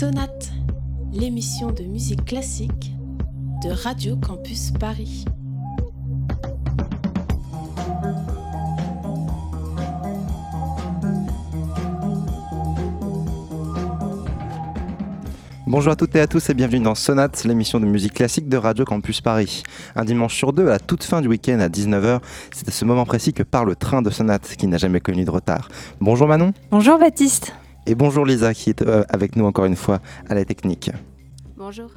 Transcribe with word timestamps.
Sonate, 0.00 0.50
l'émission 1.12 1.72
de 1.72 1.82
musique 1.82 2.24
classique 2.24 2.94
de 3.62 3.68
Radio 3.68 4.16
Campus 4.16 4.70
Paris. 4.70 5.26
Bonjour 15.66 15.92
à 15.92 15.96
toutes 15.96 16.16
et 16.16 16.20
à 16.20 16.26
tous 16.26 16.48
et 16.48 16.54
bienvenue 16.54 16.82
dans 16.82 16.94
Sonate, 16.94 17.44
l'émission 17.44 17.78
de 17.78 17.84
musique 17.84 18.14
classique 18.14 18.48
de 18.48 18.56
Radio 18.56 18.86
Campus 18.86 19.20
Paris. 19.20 19.62
Un 19.96 20.06
dimanche 20.06 20.34
sur 20.34 20.54
deux, 20.54 20.68
à 20.68 20.70
la 20.70 20.78
toute 20.78 21.04
fin 21.04 21.20
du 21.20 21.28
week-end 21.28 21.60
à 21.60 21.68
19h, 21.68 22.20
c'est 22.54 22.68
à 22.68 22.72
ce 22.72 22.86
moment 22.86 23.04
précis 23.04 23.34
que 23.34 23.42
part 23.42 23.66
le 23.66 23.76
train 23.76 24.00
de 24.00 24.08
Sonate 24.08 24.56
qui 24.56 24.66
n'a 24.66 24.78
jamais 24.78 25.00
connu 25.00 25.26
de 25.26 25.30
retard. 25.30 25.68
Bonjour 26.00 26.26
Manon. 26.26 26.54
Bonjour 26.70 26.98
Baptiste. 26.98 27.52
Et 27.90 27.96
bonjour 27.96 28.24
Lisa 28.24 28.54
qui 28.54 28.70
est 28.70 28.82
euh, 28.82 29.02
avec 29.08 29.34
nous 29.34 29.44
encore 29.44 29.64
une 29.64 29.74
fois 29.74 29.98
à 30.28 30.36
la 30.36 30.44
technique. 30.44 30.92
Bonjour. 31.56 31.90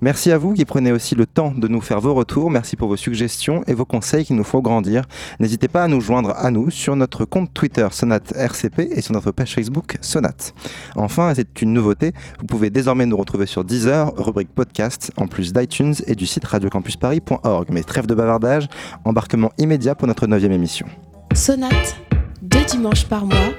Merci 0.00 0.30
à 0.30 0.38
vous 0.38 0.54
qui 0.54 0.64
prenez 0.64 0.92
aussi 0.92 1.16
le 1.16 1.26
temps 1.26 1.50
de 1.50 1.66
nous 1.66 1.80
faire 1.80 2.00
vos 2.00 2.14
retours. 2.14 2.52
Merci 2.52 2.76
pour 2.76 2.86
vos 2.86 2.96
suggestions 2.96 3.64
et 3.66 3.74
vos 3.74 3.84
conseils 3.84 4.24
qui 4.24 4.32
nous 4.32 4.44
font 4.44 4.60
grandir. 4.60 5.06
N'hésitez 5.40 5.66
pas 5.66 5.82
à 5.82 5.88
nous 5.88 6.00
joindre 6.00 6.36
à 6.36 6.52
nous 6.52 6.70
sur 6.70 6.94
notre 6.94 7.24
compte 7.24 7.52
Twitter 7.52 7.88
Sonate 7.90 8.32
RCP 8.36 8.92
et 8.92 9.00
sur 9.00 9.12
notre 9.12 9.32
page 9.32 9.52
Facebook 9.52 9.98
Sonate. 10.00 10.54
Enfin, 10.94 11.32
c'est 11.34 11.60
une 11.62 11.72
nouveauté, 11.72 12.12
vous 12.38 12.46
pouvez 12.46 12.70
désormais 12.70 13.06
nous 13.06 13.16
retrouver 13.16 13.46
sur 13.46 13.64
Deezer, 13.64 14.14
rubrique 14.16 14.54
podcast, 14.54 15.10
en 15.16 15.26
plus 15.26 15.52
d'iTunes 15.52 15.94
et 16.06 16.14
du 16.14 16.26
site 16.26 16.44
radiocampusparis.org. 16.44 17.66
Mais 17.72 17.82
trêve 17.82 18.06
de 18.06 18.14
bavardage, 18.14 18.68
embarquement 19.04 19.50
immédiat 19.58 19.96
pour 19.96 20.06
notre 20.06 20.28
neuvième 20.28 20.52
émission. 20.52 20.86
Sonate, 21.34 21.96
deux 22.40 22.64
dimanches 22.66 23.06
par 23.06 23.26
mois 23.26 23.50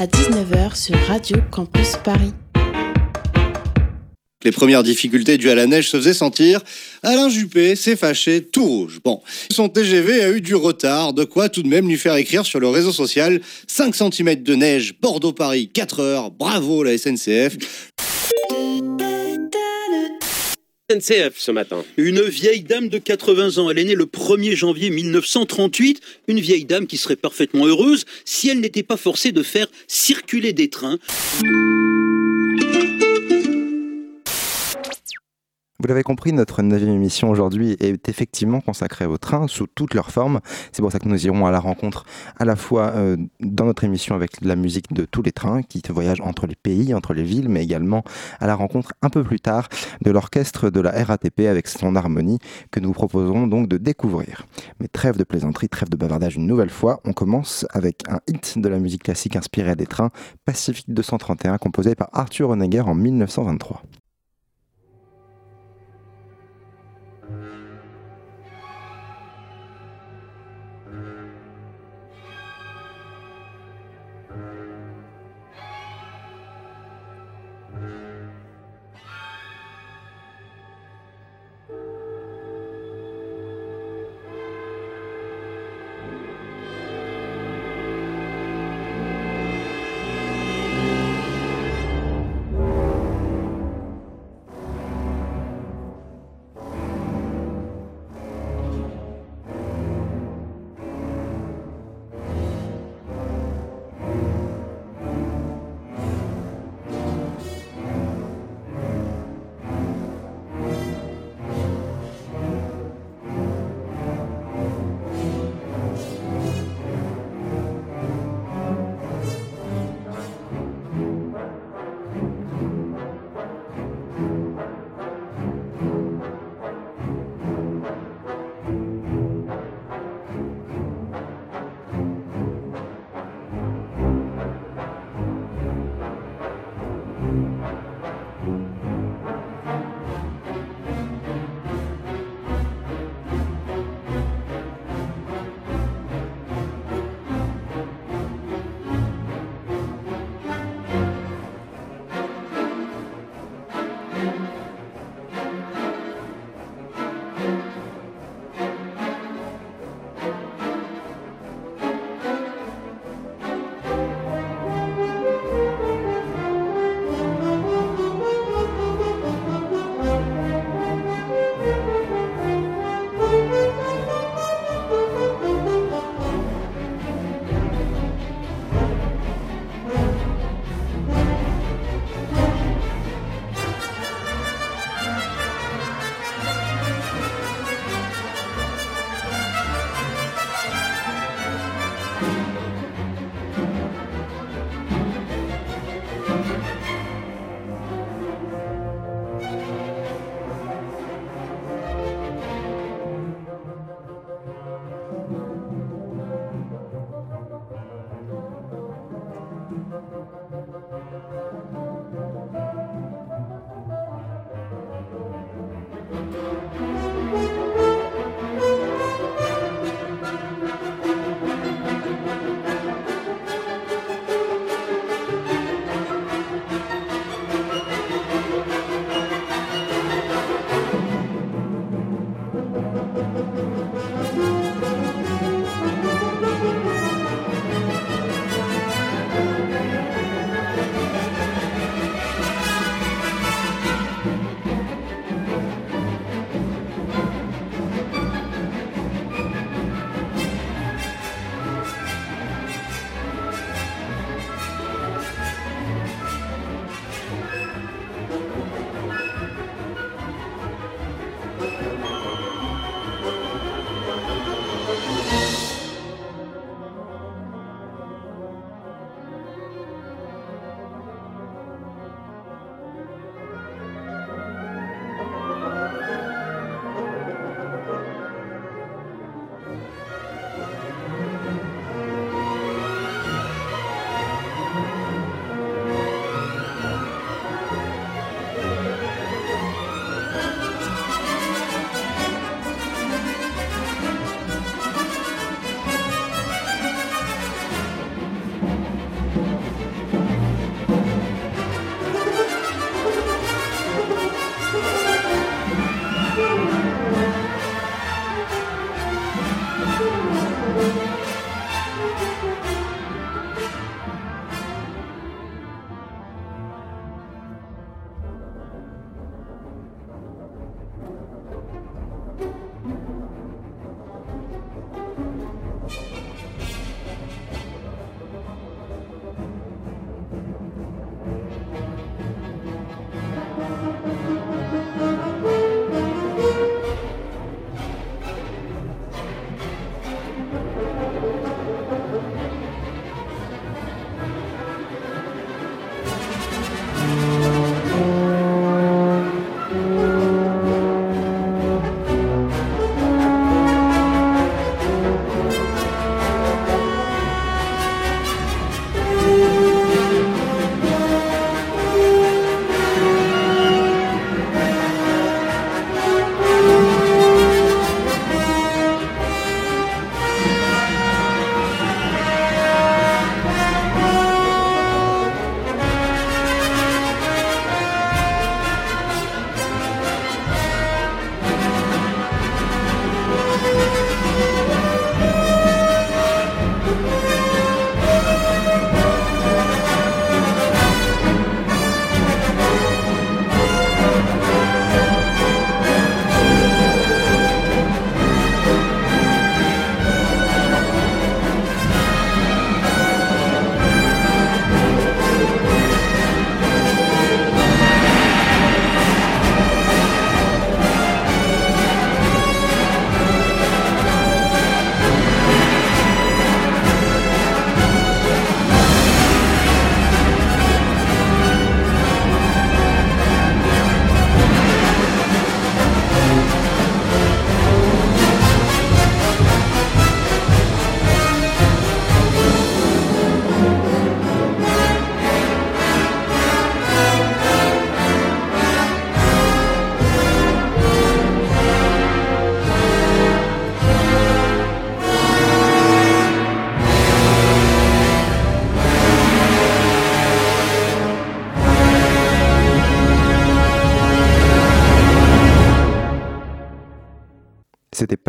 à 0.00 0.06
19h 0.06 0.76
sur 0.76 0.96
Radio 1.08 1.36
Campus 1.50 1.96
Paris. 2.02 2.32
Les 4.42 4.50
premières 4.50 4.82
difficultés 4.82 5.36
dues 5.36 5.50
à 5.50 5.54
la 5.54 5.66
neige 5.66 5.90
se 5.90 5.98
faisaient 5.98 6.14
sentir. 6.14 6.62
Alain 7.02 7.28
Juppé 7.28 7.76
s'est 7.76 7.96
fâché 7.96 8.42
tout 8.42 8.64
rouge. 8.64 9.00
Bon, 9.04 9.20
son 9.52 9.68
TGV 9.68 10.22
a 10.22 10.30
eu 10.30 10.40
du 10.40 10.54
retard, 10.54 11.12
de 11.12 11.24
quoi 11.24 11.50
tout 11.50 11.62
de 11.62 11.68
même 11.68 11.86
lui 11.86 11.98
faire 11.98 12.16
écrire 12.16 12.46
sur 12.46 12.60
le 12.60 12.68
réseau 12.68 12.92
social 12.92 13.42
5 13.66 13.94
cm 13.94 14.42
de 14.42 14.54
neige, 14.54 14.94
Bordeaux-Paris, 15.02 15.68
4 15.68 16.00
heures, 16.00 16.30
bravo 16.30 16.82
la 16.82 16.96
SNCF. 16.96 17.58
Ce 21.36 21.52
matin. 21.52 21.84
Une 21.98 22.20
vieille 22.20 22.62
dame 22.62 22.88
de 22.88 22.98
80 22.98 23.58
ans, 23.58 23.70
elle 23.70 23.78
est 23.78 23.84
née 23.84 23.94
le 23.94 24.06
1er 24.06 24.56
janvier 24.56 24.90
1938, 24.90 26.00
une 26.26 26.40
vieille 26.40 26.64
dame 26.64 26.88
qui 26.88 26.96
serait 26.96 27.14
parfaitement 27.14 27.64
heureuse 27.64 28.06
si 28.24 28.48
elle 28.48 28.58
n'était 28.58 28.82
pas 28.82 28.96
forcée 28.96 29.30
de 29.30 29.44
faire 29.44 29.68
circuler 29.86 30.52
des 30.52 30.68
trains. 30.68 30.98
Vous 35.80 35.88
l'avez 35.88 36.02
compris, 36.02 36.34
notre 36.34 36.60
neuvième 36.60 36.90
émission 36.90 37.30
aujourd'hui 37.30 37.74
est 37.80 38.06
effectivement 38.10 38.60
consacrée 38.60 39.06
aux 39.06 39.16
trains 39.16 39.48
sous 39.48 39.66
toutes 39.66 39.94
leurs 39.94 40.10
formes. 40.10 40.40
C'est 40.72 40.82
pour 40.82 40.92
ça 40.92 40.98
que 40.98 41.08
nous 41.08 41.24
irons 41.24 41.46
à 41.46 41.50
la 41.50 41.58
rencontre 41.58 42.04
à 42.38 42.44
la 42.44 42.54
fois 42.54 42.92
euh, 42.96 43.16
dans 43.40 43.64
notre 43.64 43.84
émission 43.84 44.14
avec 44.14 44.42
la 44.42 44.56
musique 44.56 44.92
de 44.92 45.06
tous 45.06 45.22
les 45.22 45.32
trains 45.32 45.62
qui 45.62 45.80
voyagent 45.88 46.20
entre 46.20 46.46
les 46.46 46.54
pays, 46.54 46.92
entre 46.92 47.14
les 47.14 47.22
villes, 47.22 47.48
mais 47.48 47.64
également 47.64 48.04
à 48.40 48.46
la 48.46 48.56
rencontre 48.56 48.92
un 49.00 49.08
peu 49.08 49.24
plus 49.24 49.40
tard 49.40 49.70
de 50.02 50.10
l'orchestre 50.10 50.68
de 50.68 50.80
la 50.80 50.90
RATP 51.02 51.46
avec 51.48 51.66
son 51.66 51.96
harmonie 51.96 52.40
que 52.70 52.78
nous 52.78 52.88
vous 52.88 52.94
proposerons 52.94 53.46
donc 53.46 53.66
de 53.66 53.78
découvrir. 53.78 54.44
Mais 54.80 54.88
trêve 54.88 55.16
de 55.16 55.24
plaisanterie, 55.24 55.70
trêve 55.70 55.88
de 55.88 55.96
bavardage 55.96 56.36
une 56.36 56.46
nouvelle 56.46 56.68
fois. 56.68 57.00
On 57.06 57.14
commence 57.14 57.64
avec 57.70 58.02
un 58.06 58.20
hit 58.28 58.58
de 58.58 58.68
la 58.68 58.78
musique 58.78 59.04
classique 59.04 59.34
inspirée 59.34 59.76
des 59.76 59.86
trains, 59.86 60.10
Pacifique 60.44 60.92
231, 60.92 61.56
composé 61.56 61.94
par 61.94 62.10
Arthur 62.12 62.50
Honegger 62.50 62.82
en 62.82 62.94
1923. 62.94 63.82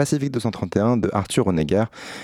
Pacifique 0.01 0.31
231 0.31 0.97
de 0.97 1.11
Arthur 1.13 1.45
Honegger 1.45 1.83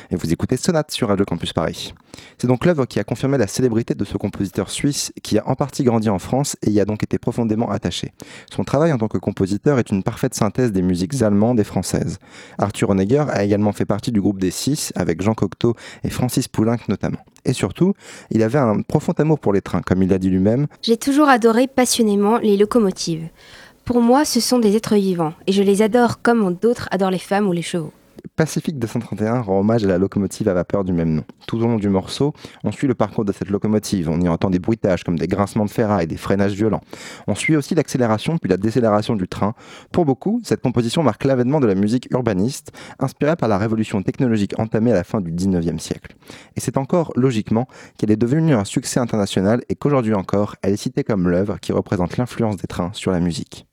et 0.10 0.16
vous 0.16 0.34
écoutez 0.34 0.58
Sonate 0.58 0.90
sur 0.90 1.10
Radio 1.10 1.26
Campus 1.26 1.54
Paris. 1.54 1.94
C'est 2.40 2.48
donc 2.48 2.66
l'œuvre 2.66 2.88
qui 2.88 3.00
a 3.00 3.04
confirmé 3.04 3.38
la 3.38 3.46
célébrité 3.46 3.94
de 3.94 4.04
ce 4.04 4.18
compositeur 4.18 4.72
suisse 4.72 5.14
qui 5.22 5.38
a 5.38 5.48
en 5.48 5.54
partie 5.54 5.84
grandi 5.84 6.10
en 6.10 6.18
France 6.18 6.58
et 6.64 6.72
y 6.72 6.80
a 6.80 6.86
donc 6.86 7.04
été 7.04 7.20
profondément 7.20 7.70
attaché. 7.70 8.14
Son 8.52 8.64
travail 8.64 8.92
en 8.94 8.98
tant 8.98 9.08
que 9.08 9.20
compositeur 9.20 9.78
est 9.78 9.92
une 9.92 10.02
parfaite 10.02 10.34
synthèse 10.34 10.72
des 10.72 10.82
musiques 10.82 11.22
allemandes 11.22 11.60
et 11.60 11.64
françaises. 11.64 12.18
Arthur 12.58 12.90
Honegger 12.90 13.26
a 13.30 13.44
également 13.44 13.74
fait 13.74 13.86
partie 13.86 14.12
du 14.12 14.22
groupe 14.22 14.40
des 14.40 14.50
Six 14.50 14.92
avec 14.96 15.22
Jean 15.22 15.36
Cocteau 15.36 15.76
et 16.04 16.10
Francis 16.10 16.48
Poulenc 16.48 16.80
notamment. 16.90 17.20
Et 17.46 17.54
surtout, 17.54 17.94
il 18.32 18.42
avait 18.42 18.58
un 18.58 18.82
profond 18.82 19.14
amour 19.14 19.38
pour 19.38 19.54
les 19.54 19.62
trains, 19.62 19.82
comme 19.82 20.02
il 20.02 20.10
l'a 20.10 20.18
dit 20.18 20.30
lui-même. 20.30 20.66
J'ai 20.82 20.98
toujours 20.98 21.30
adoré 21.30 21.68
passionnément 21.68 22.40
les 22.40 22.58
locomotives. 22.58 23.30
Pour 23.88 24.02
moi, 24.02 24.26
ce 24.26 24.42
sont 24.42 24.60
des 24.60 24.76
êtres 24.76 24.98
vivants, 24.98 25.32
et 25.48 25.54
je 25.54 25.64
les 25.64 25.82
adore 25.82 26.22
comme 26.22 26.54
d'autres 26.56 26.90
adorent 26.92 27.10
les 27.10 27.18
femmes 27.18 27.48
ou 27.48 27.54
les 27.54 27.62
chevaux. 27.62 27.94
Pacifique 28.36 28.78
231 28.78 29.40
rend 29.40 29.62
hommage 29.62 29.86
à 29.86 29.88
la 29.88 29.98
locomotive 29.98 30.50
à 30.50 30.54
vapeur 30.54 30.84
du 30.84 30.92
même 30.92 31.14
nom. 31.14 31.24
Tout 31.48 31.56
au 31.56 31.62
long 31.62 31.78
du 31.78 31.88
morceau, 31.88 32.34
on 32.66 32.74
suit 32.74 32.88
le 32.88 32.96
parcours 32.96 33.24
de 33.24 33.32
cette 33.32 33.50
locomotive. 33.50 34.10
On 34.10 34.20
y 34.20 34.28
entend 34.28 34.50
des 34.50 34.60
bruitages 34.60 35.06
comme 35.06 35.18
des 35.18 35.28
grincements 35.28 35.64
de 35.64 35.70
ferraille, 35.70 36.06
des 36.06 36.18
freinages 36.18 36.52
violents. 36.52 36.82
On 37.28 37.34
suit 37.34 37.56
aussi 37.56 37.76
l'accélération 37.76 38.38
puis 38.38 38.50
la 38.50 38.58
décélération 38.58 39.16
du 39.16 39.30
train. 39.30 39.54
Pour 39.94 40.04
beaucoup, 40.04 40.42
cette 40.44 40.62
composition 40.62 41.02
marque 41.02 41.24
l'avènement 41.24 41.62
de 41.62 41.68
la 41.68 41.76
musique 41.76 42.10
urbaniste, 42.12 42.74
inspirée 43.00 43.38
par 43.38 43.48
la 43.48 43.58
révolution 43.58 44.04
technologique 44.04 44.60
entamée 44.60 44.92
à 44.92 44.96
la 44.96 45.06
fin 45.06 45.22
du 45.22 45.32
19e 45.32 45.80
siècle. 45.80 46.18
Et 46.58 46.60
c'est 46.60 46.76
encore, 46.76 47.14
logiquement, 47.16 47.70
qu'elle 47.98 48.12
est 48.12 48.18
devenue 48.18 48.54
un 48.54 48.66
succès 48.66 49.00
international 49.00 49.62
et 49.70 49.76
qu'aujourd'hui 49.76 50.14
encore, 50.14 50.58
elle 50.62 50.74
est 50.74 50.78
citée 50.78 51.06
comme 51.06 51.30
l'œuvre 51.30 51.58
qui 51.62 51.72
représente 51.72 52.18
l'influence 52.18 52.58
des 52.58 52.68
trains 52.68 52.92
sur 52.92 53.12
la 53.12 53.22
musique. 53.22 53.67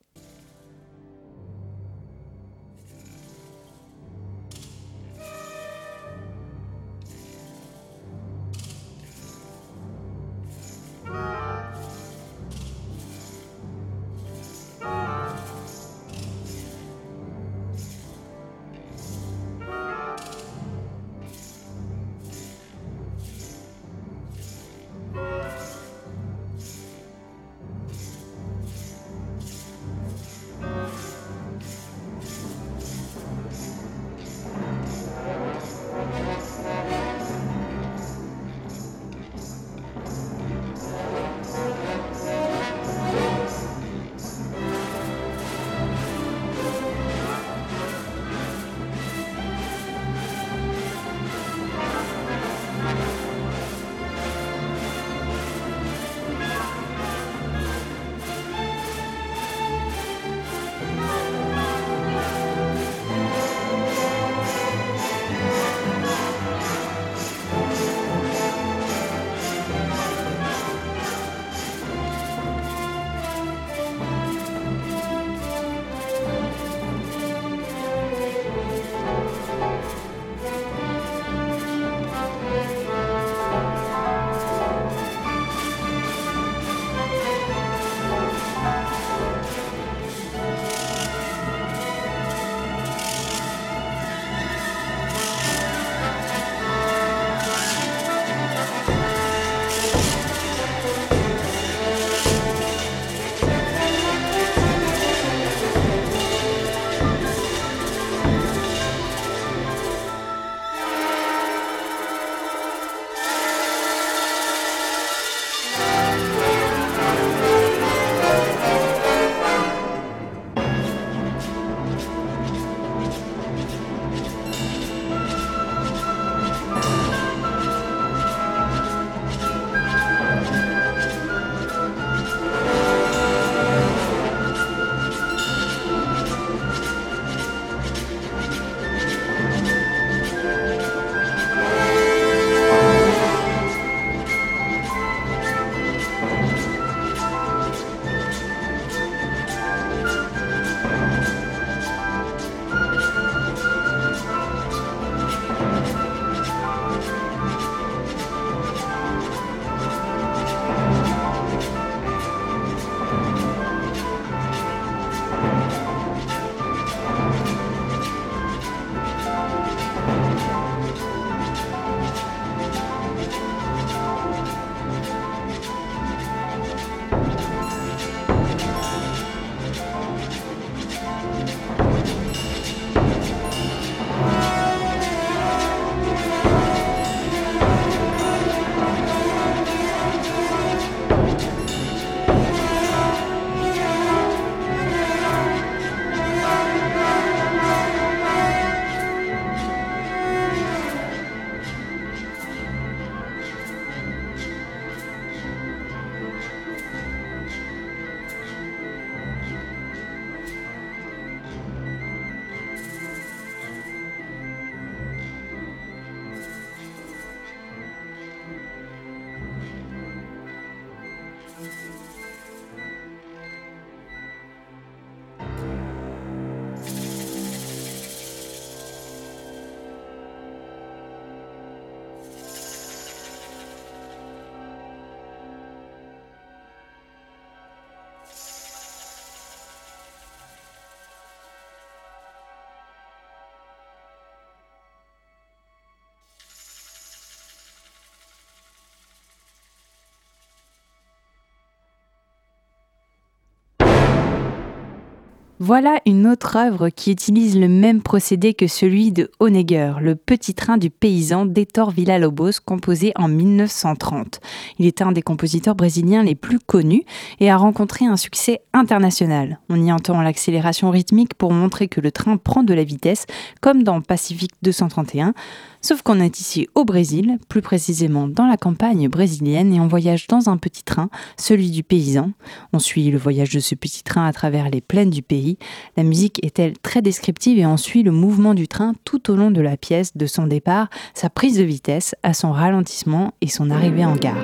Voilà 255.67 255.99
une 256.05 256.27
autre 256.27 256.57
œuvre 256.57 256.89
qui 256.89 257.11
utilise 257.11 257.57
le 257.57 257.67
même 257.67 258.03
procédé 258.03 258.53
que 258.53 258.67
celui 258.67 259.11
de 259.11 259.31
Honegger, 259.39 259.93
le 259.99 260.13
petit 260.13 260.53
train 260.53 260.77
du 260.77 260.91
paysan 260.91 261.47
d'Hector 261.47 261.89
Villa-Lobos, 261.89 262.59
composé 262.63 263.13
en 263.15 263.27
1930. 263.27 264.41
Il 264.79 264.85
est 264.85 265.01
un 265.01 265.11
des 265.11 265.21
compositeurs 265.21 265.75
brésiliens 265.75 266.23
les 266.23 266.35
plus 266.35 266.59
connus 266.59 267.03
et 267.39 267.49
a 267.49 267.57
rencontré 267.57 268.05
un 268.05 268.17
succès 268.17 268.61
international. 268.73 269.59
On 269.69 269.81
y 269.81 269.91
entend 269.91 270.21
l'accélération 270.21 270.89
rythmique 270.89 271.33
pour 271.33 271.51
montrer 271.51 271.87
que 271.87 272.01
le 272.01 272.11
train 272.11 272.37
prend 272.37 272.63
de 272.63 272.73
la 272.73 272.83
vitesse, 272.83 273.25
comme 273.61 273.83
dans 273.83 274.01
Pacifique 274.01 274.53
231. 274.61 275.33
Sauf 275.81 276.01
qu'on 276.01 276.19
est 276.19 276.39
ici 276.39 276.67
au 276.73 276.83
Brésil, 276.83 277.37
plus 277.47 277.61
précisément 277.61 278.27
dans 278.27 278.47
la 278.47 278.57
campagne 278.57 279.07
brésilienne, 279.07 279.71
et 279.71 279.79
on 279.79 279.87
voyage 279.87 280.25
dans 280.25 280.49
un 280.49 280.57
petit 280.57 280.83
train, 280.83 281.09
celui 281.37 281.69
du 281.69 281.83
paysan. 281.83 282.31
On 282.73 282.79
suit 282.79 283.11
le 283.11 283.19
voyage 283.19 283.51
de 283.51 283.59
ce 283.59 283.75
petit 283.75 284.03
train 284.03 284.25
à 284.25 284.33
travers 284.33 284.71
les 284.71 284.81
plaines 284.81 285.11
du 285.11 285.21
pays. 285.21 285.59
La 285.95 286.01
musique 286.01 286.43
est-elle 286.43 286.77
très 286.79 287.03
descriptive 287.03 287.59
et 287.59 287.67
on 287.67 287.77
suit 287.77 288.01
le 288.01 288.11
mouvement 288.11 288.55
du 288.55 288.67
train 288.67 288.93
tout 289.03 289.29
au 289.29 289.35
long 289.35 289.51
de 289.51 289.61
la 289.61 289.77
pièce, 289.77 290.17
de 290.17 290.25
son 290.25 290.47
départ, 290.47 290.89
sa 291.13 291.29
prise 291.29 291.59
de 291.59 291.63
vitesse, 291.63 292.15
à 292.23 292.33
son 292.33 292.51
ralentissement 292.51 293.33
et 293.41 293.47
son 293.47 293.69
arrivée 293.69 294.05
en 294.05 294.15
gare. 294.15 294.43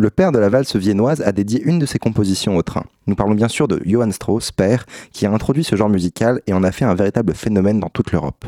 Le 0.00 0.08
père 0.08 0.32
de 0.32 0.38
la 0.38 0.48
valse 0.48 0.76
viennoise 0.76 1.20
a 1.20 1.30
dédié 1.30 1.60
une 1.62 1.78
de 1.78 1.84
ses 1.84 1.98
compositions 1.98 2.56
au 2.56 2.62
train. 2.62 2.86
Nous 3.06 3.14
parlons 3.14 3.34
bien 3.34 3.48
sûr 3.48 3.68
de 3.68 3.82
Johann 3.84 4.12
Strauss, 4.12 4.50
père, 4.50 4.86
qui 5.12 5.26
a 5.26 5.30
introduit 5.30 5.62
ce 5.62 5.76
genre 5.76 5.90
musical 5.90 6.40
et 6.46 6.54
en 6.54 6.62
a 6.62 6.72
fait 6.72 6.86
un 6.86 6.94
véritable 6.94 7.34
phénomène 7.34 7.80
dans 7.80 7.90
toute 7.90 8.12
l'Europe. 8.12 8.46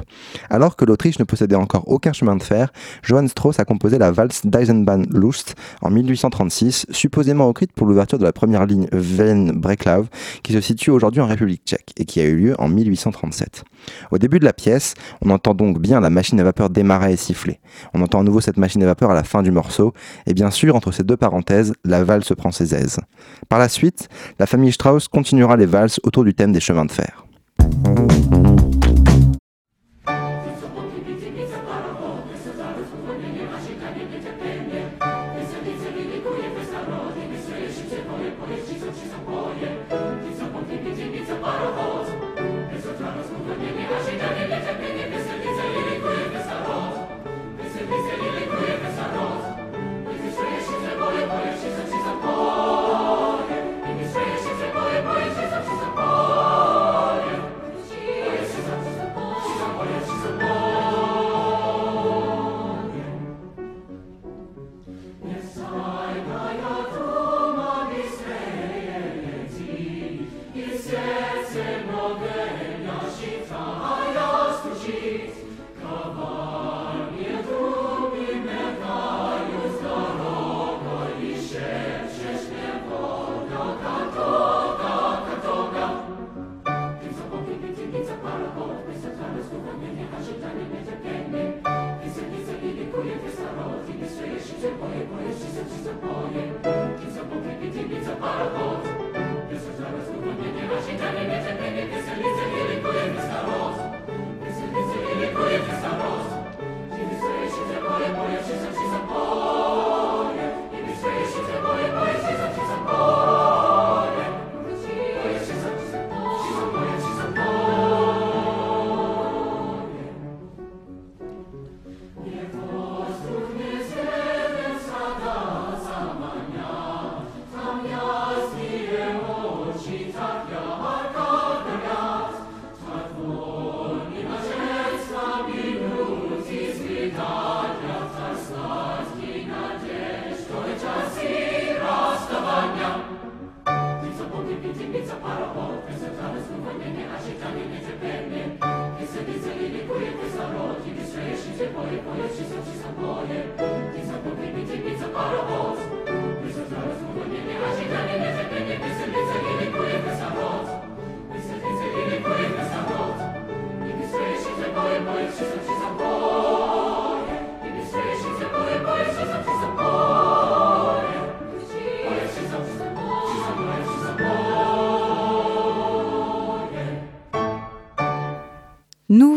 Alors 0.48 0.76
que 0.76 0.86
l'Autriche 0.86 1.18
ne 1.18 1.24
possédait 1.24 1.56
encore 1.56 1.82
aucun 1.88 2.14
chemin 2.14 2.36
de 2.36 2.42
fer, 2.42 2.72
Johann 3.02 3.28
Strauss 3.28 3.58
a 3.58 3.66
composé 3.66 3.98
la 3.98 4.12
valse 4.12 4.46
d'Eisenbahn 4.46 5.06
Lust 5.10 5.54
en 5.82 5.90
1836, 5.90 6.86
supposément 6.90 7.50
écrite 7.50 7.72
pour 7.72 7.86
l'ouverture 7.86 8.18
de 8.18 8.24
la 8.24 8.32
première 8.32 8.64
ligne 8.64 8.86
Velen-Breklav, 8.92 10.06
qui 10.42 10.54
se 10.54 10.60
situe 10.62 10.90
aujourd'hui 10.90 11.20
en 11.20 11.26
République 11.26 11.64
tchèque 11.66 11.92
et 11.98 12.06
qui 12.06 12.20
a 12.20 12.24
eu 12.24 12.36
lieu 12.36 12.54
en 12.58 12.68
1837. 12.68 13.64
Au 14.10 14.18
début 14.18 14.38
de 14.38 14.44
la 14.44 14.52
pièce, 14.52 14.94
on 15.20 15.30
entend 15.30 15.54
donc 15.54 15.80
bien 15.80 16.00
la 16.00 16.08
machine 16.08 16.38
à 16.38 16.44
vapeur 16.44 16.70
démarrer 16.70 17.12
et 17.12 17.16
siffler. 17.16 17.58
On 17.94 18.00
entend 18.00 18.20
à 18.20 18.22
nouveau 18.22 18.40
cette 18.40 18.56
machine 18.56 18.82
à 18.84 18.86
vapeur 18.86 19.10
à 19.10 19.14
la 19.14 19.24
fin 19.24 19.42
du 19.42 19.50
morceau, 19.50 19.92
et 20.26 20.34
bien 20.34 20.50
sûr, 20.50 20.76
entre 20.76 20.92
ces 20.92 21.02
deux 21.02 21.16
parenthèses, 21.16 21.41
la 21.84 22.04
valse 22.04 22.32
prend 22.36 22.50
ses 22.50 22.74
aises. 22.74 23.00
Par 23.48 23.58
la 23.58 23.68
suite, 23.68 24.08
la 24.38 24.46
famille 24.46 24.72
Strauss 24.72 25.08
continuera 25.08 25.56
les 25.56 25.66
valses 25.66 26.00
autour 26.02 26.24
du 26.24 26.34
thème 26.34 26.52
des 26.52 26.60
chemins 26.60 26.84
de 26.84 26.92
fer. 26.92 27.24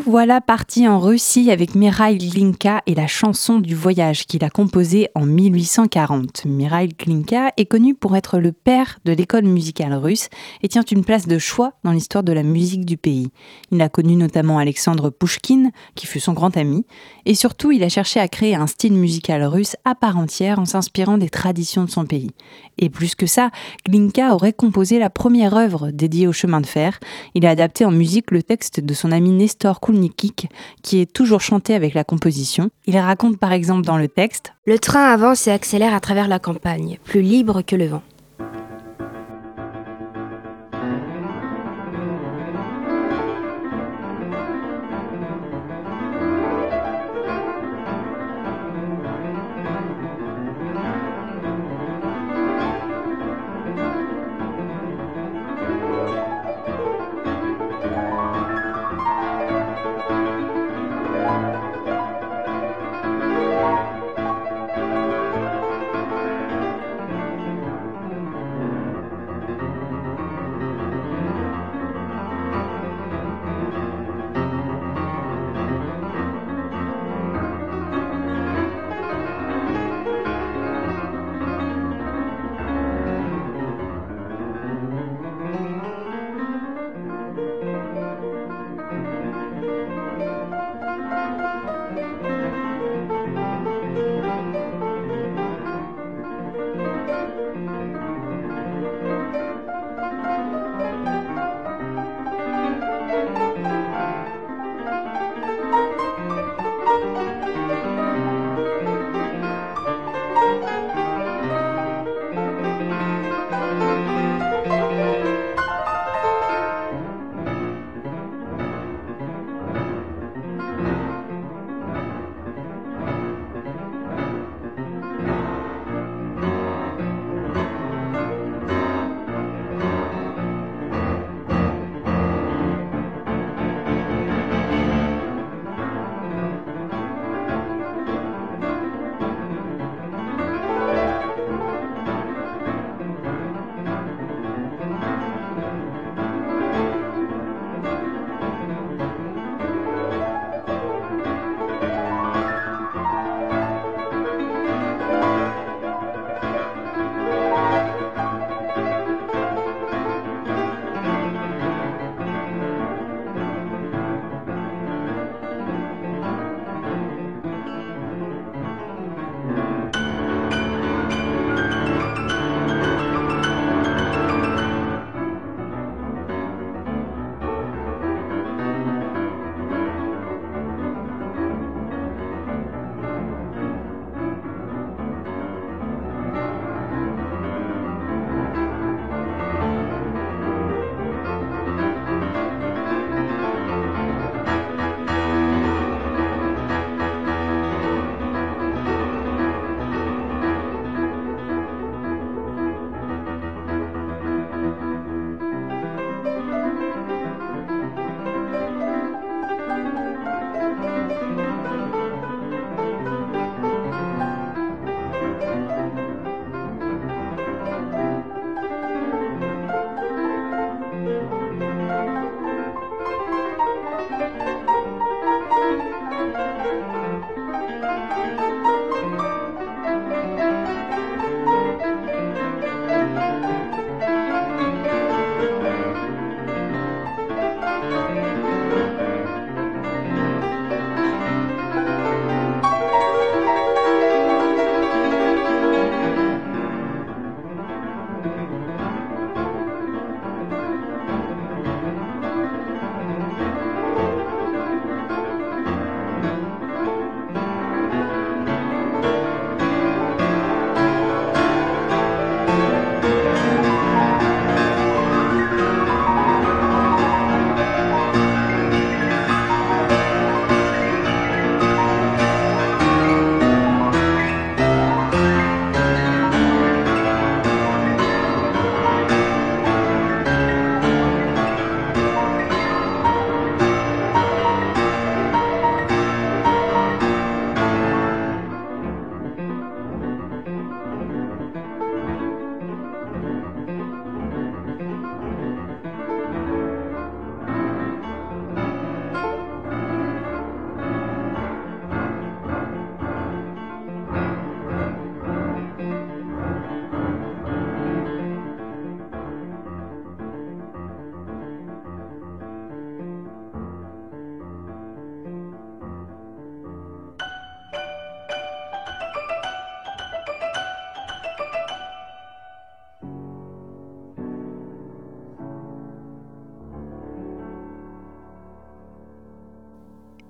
Voilà 0.05 0.39
partis 0.39 0.87
en 0.87 0.99
Russie 0.99 1.49
avec 1.49 1.73
Mikhail 1.73 2.19
Glinka 2.19 2.83
et 2.85 2.93
la 2.93 3.07
chanson 3.07 3.57
du 3.57 3.73
voyage 3.73 4.27
qu'il 4.27 4.43
a 4.43 4.51
composée 4.51 5.09
en 5.15 5.25
1840. 5.25 6.45
Mikhail 6.45 6.89
Glinka 6.89 7.51
est 7.57 7.65
connu 7.65 7.95
pour 7.95 8.15
être 8.15 8.37
le 8.37 8.51
père 8.51 8.99
de 9.05 9.13
l'école 9.13 9.45
musicale 9.45 9.95
russe 9.95 10.29
et 10.61 10.67
tient 10.67 10.83
une 10.83 11.03
place 11.03 11.27
de 11.27 11.39
choix 11.39 11.73
dans 11.83 11.91
l'histoire 11.91 12.23
de 12.23 12.33
la 12.33 12.43
musique 12.43 12.85
du 12.85 12.97
pays. 12.97 13.29
Il 13.71 13.81
a 13.81 13.89
connu 13.89 14.15
notamment 14.15 14.59
Alexandre 14.59 15.09
Pouchkine, 15.09 15.71
qui 15.95 16.05
fut 16.05 16.19
son 16.19 16.33
grand 16.33 16.55
ami, 16.55 16.85
et 17.25 17.33
surtout 17.33 17.71
il 17.71 17.83
a 17.83 17.89
cherché 17.89 18.19
à 18.19 18.27
créer 18.27 18.53
un 18.53 18.67
style 18.67 18.93
musical 18.93 19.43
russe 19.43 19.75
à 19.85 19.95
part 19.95 20.17
entière 20.17 20.59
en 20.59 20.65
s'inspirant 20.65 21.17
des 21.17 21.29
traditions 21.29 21.83
de 21.83 21.89
son 21.89 22.05
pays. 22.05 22.29
Et 22.77 22.89
plus 22.89 23.15
que 23.15 23.25
ça, 23.25 23.49
Glinka 23.87 24.35
aurait 24.35 24.53
composé 24.53 24.99
la 24.99 25.09
première 25.09 25.55
œuvre 25.55 25.89
dédiée 25.89 26.27
au 26.27 26.33
chemin 26.33 26.61
de 26.61 26.67
fer. 26.67 26.99
Il 27.33 27.45
a 27.47 27.49
adapté 27.49 27.85
en 27.85 27.91
musique 27.91 28.29
le 28.29 28.43
texte 28.43 28.81
de 28.81 28.93
son 28.93 29.11
ami 29.11 29.31
Nestor 29.31 29.79
Qui 30.81 30.99
est 30.99 31.11
toujours 31.11 31.41
chanté 31.41 31.73
avec 31.73 31.93
la 31.93 32.03
composition. 32.03 32.69
Il 32.85 32.97
raconte 32.97 33.37
par 33.37 33.51
exemple 33.51 33.85
dans 33.85 33.97
le 33.97 34.07
texte 34.07 34.53
Le 34.65 34.79
train 34.79 35.11
avance 35.11 35.47
et 35.47 35.51
accélère 35.51 35.93
à 35.93 35.99
travers 35.99 36.27
la 36.27 36.39
campagne, 36.39 36.99
plus 37.03 37.21
libre 37.21 37.61
que 37.61 37.75
le 37.75 37.87
vent. 37.87 38.03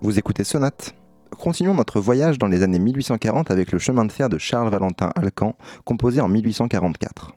Vous 0.06 0.20
écoutez 0.20 0.44
Sonate 0.44 0.94
Continuons 1.32 1.74
notre 1.74 2.00
voyage 2.00 2.38
dans 2.38 2.46
les 2.46 2.62
années 2.62 2.78
1840 2.78 3.50
avec 3.50 3.72
le 3.72 3.80
chemin 3.80 4.06
de 4.06 4.12
fer 4.12 4.30
de 4.30 4.38
Charles 4.38 4.70
Valentin 4.70 5.12
Alcan, 5.16 5.56
composé 5.84 6.22
en 6.22 6.28
1844. 6.28 7.32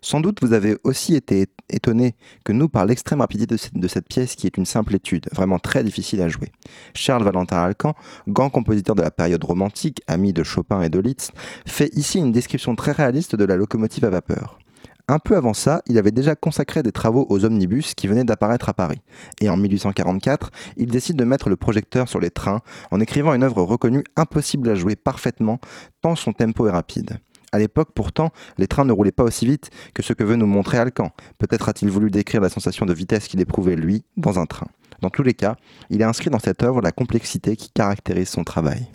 Sans 0.00 0.20
doute 0.22 0.38
vous 0.40 0.54
avez 0.54 0.78
aussi 0.82 1.14
été 1.14 1.48
étonné 1.68 2.14
que 2.42 2.52
nous 2.52 2.70
par 2.70 2.86
l'extrême 2.86 3.20
rapidité 3.20 3.56
de 3.70 3.88
cette, 3.88 4.08
pièce 4.08 4.34
qui 4.34 4.46
est 4.46 4.56
une 4.56 4.64
simple 4.64 4.94
étude, 4.94 5.28
vraiment 5.30 5.58
très 5.58 5.84
difficile 5.84 6.22
à 6.22 6.30
jouer. 6.30 6.50
Charles 6.94 7.22
Valentin 7.22 7.58
Alcan, 7.58 7.94
grand 8.26 8.48
compositeur 8.48 8.94
de 8.94 9.02
la 9.02 9.10
période 9.10 9.44
romantique, 9.44 10.00
ami 10.06 10.32
de 10.32 10.42
Chopin 10.42 10.80
et 10.80 10.88
de 10.88 10.98
Liszt, 10.98 11.32
fait 11.66 11.94
ici 11.94 12.18
une 12.18 12.32
description 12.32 12.76
très 12.76 12.92
réaliste 12.92 13.36
de 13.36 13.44
la 13.44 13.56
locomotive 13.56 14.06
à 14.06 14.10
vapeur. 14.10 14.58
Un 15.08 15.20
peu 15.20 15.36
avant 15.36 15.54
ça, 15.54 15.82
il 15.86 15.98
avait 15.98 16.10
déjà 16.10 16.34
consacré 16.34 16.82
des 16.82 16.90
travaux 16.90 17.26
aux 17.30 17.44
omnibus 17.44 17.94
qui 17.94 18.08
venaient 18.08 18.24
d'apparaître 18.24 18.68
à 18.68 18.74
Paris. 18.74 19.00
Et 19.40 19.48
en 19.48 19.56
1844, 19.56 20.50
il 20.76 20.90
décide 20.90 21.16
de 21.16 21.22
mettre 21.22 21.48
le 21.48 21.54
projecteur 21.54 22.08
sur 22.08 22.18
les 22.18 22.30
trains 22.30 22.60
en 22.90 22.98
écrivant 22.98 23.32
une 23.32 23.44
œuvre 23.44 23.62
reconnue 23.62 24.02
impossible 24.16 24.68
à 24.68 24.74
jouer 24.74 24.96
parfaitement 24.96 25.60
tant 26.02 26.16
son 26.16 26.32
tempo 26.32 26.66
est 26.66 26.72
rapide. 26.72 27.18
À 27.52 27.60
l'époque, 27.60 27.90
pourtant, 27.94 28.30
les 28.58 28.66
trains 28.66 28.84
ne 28.84 28.92
roulaient 28.92 29.12
pas 29.12 29.22
aussi 29.22 29.46
vite 29.46 29.70
que 29.94 30.02
ce 30.02 30.12
que 30.12 30.24
veut 30.24 30.34
nous 30.34 30.46
montrer 30.46 30.78
Alcan. 30.78 31.12
Peut-être 31.38 31.68
a-t-il 31.68 31.90
voulu 31.90 32.10
décrire 32.10 32.40
la 32.40 32.48
sensation 32.48 32.84
de 32.84 32.92
vitesse 32.92 33.28
qu'il 33.28 33.40
éprouvait, 33.40 33.76
lui, 33.76 34.04
dans 34.16 34.40
un 34.40 34.46
train. 34.46 34.66
Dans 35.02 35.10
tous 35.10 35.22
les 35.22 35.34
cas, 35.34 35.56
il 35.88 36.02
a 36.02 36.08
inscrit 36.08 36.30
dans 36.30 36.40
cette 36.40 36.64
œuvre 36.64 36.80
la 36.80 36.90
complexité 36.90 37.54
qui 37.54 37.70
caractérise 37.70 38.28
son 38.28 38.42
travail. 38.42 38.88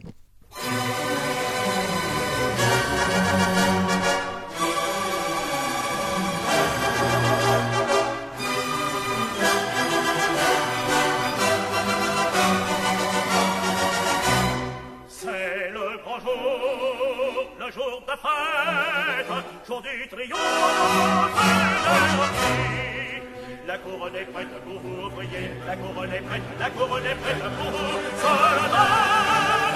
Couronne 24.02 24.16
est 24.16 24.26
prête 24.34 24.48
pour 24.66 24.80
vous, 24.82 25.06
ouvriers, 25.06 25.52
la 25.68 25.76
couronne 25.76 26.12
est 26.12 26.22
prête, 26.22 26.42
la 26.60 26.70
couronne 26.72 27.06
est 27.06 27.16
prête 27.22 27.40
pour 27.40 27.70
vous, 27.70 28.00
soldats 28.20 28.68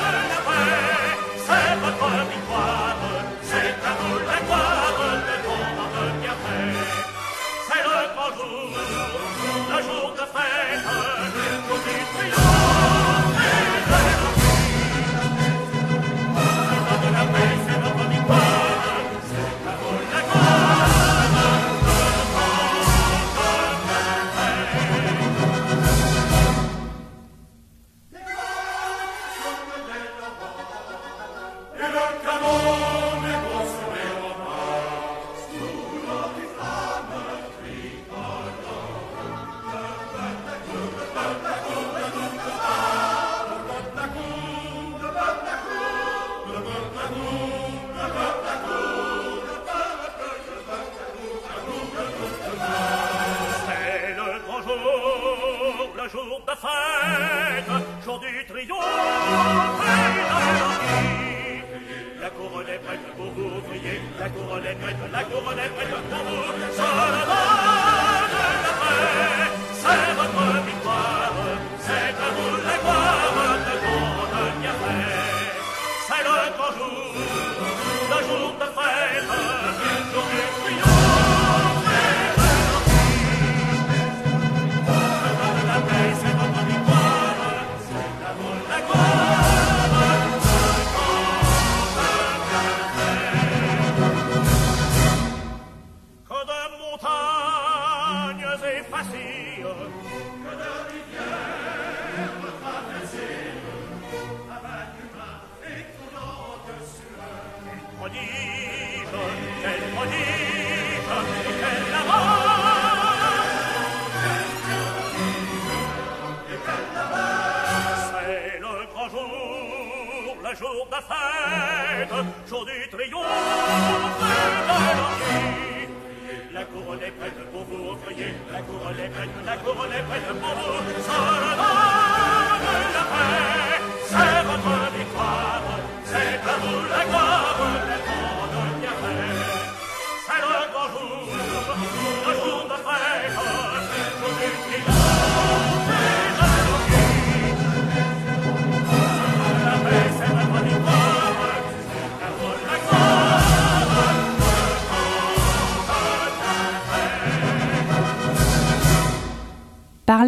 de 0.01 0.09
la 0.17 0.39
paix, 0.47 0.73
c'est 1.45 1.75
votre 1.79 2.24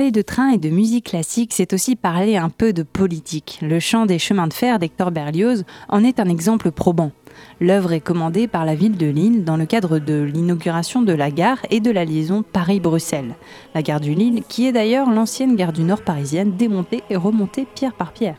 Parler 0.08 0.24
de 0.24 0.26
train 0.26 0.52
et 0.52 0.58
de 0.58 0.70
musique 0.70 1.08
classique, 1.08 1.52
c'est 1.54 1.74
aussi 1.74 1.98
parler 1.98 2.38
un 2.38 2.48
peu 2.48 2.72
de 2.72 2.84
politique. 2.84 3.60
Le 3.62 3.82
chant 3.82 4.06
des 4.06 4.20
chemins 4.20 4.48
de 4.48 4.54
fer 4.54 4.80
d'Hector 4.80 5.12
Berlioz 5.12 5.66
en 5.90 6.02
est 6.02 6.22
un 6.22 6.30
exemple 6.30 6.72
probant. 6.72 7.12
L'œuvre 7.60 7.92
est 7.92 8.00
commandée 8.00 8.48
par 8.48 8.64
la 8.64 8.74
ville 8.74 8.96
de 8.96 9.08
Lille 9.08 9.44
dans 9.44 9.58
le 9.58 9.66
cadre 9.66 10.00
de 10.00 10.22
l'inauguration 10.22 11.02
de 11.02 11.12
la 11.12 11.30
gare 11.30 11.60
et 11.72 11.82
de 11.82 11.92
la 11.92 12.06
liaison 12.06 12.42
Paris-Bruxelles. 12.42 13.36
La 13.76 13.82
gare 13.82 14.00
du 14.00 14.14
Lille, 14.14 14.44
qui 14.48 14.66
est 14.66 14.72
d'ailleurs 14.72 15.10
l'ancienne 15.10 15.58
gare 15.58 15.74
du 15.74 15.84
Nord 15.84 16.04
parisienne, 16.04 16.56
démontée 16.56 17.04
et 17.10 17.18
remontée 17.18 17.68
pierre 17.76 17.94
par 17.94 18.14
pierre. 18.14 18.38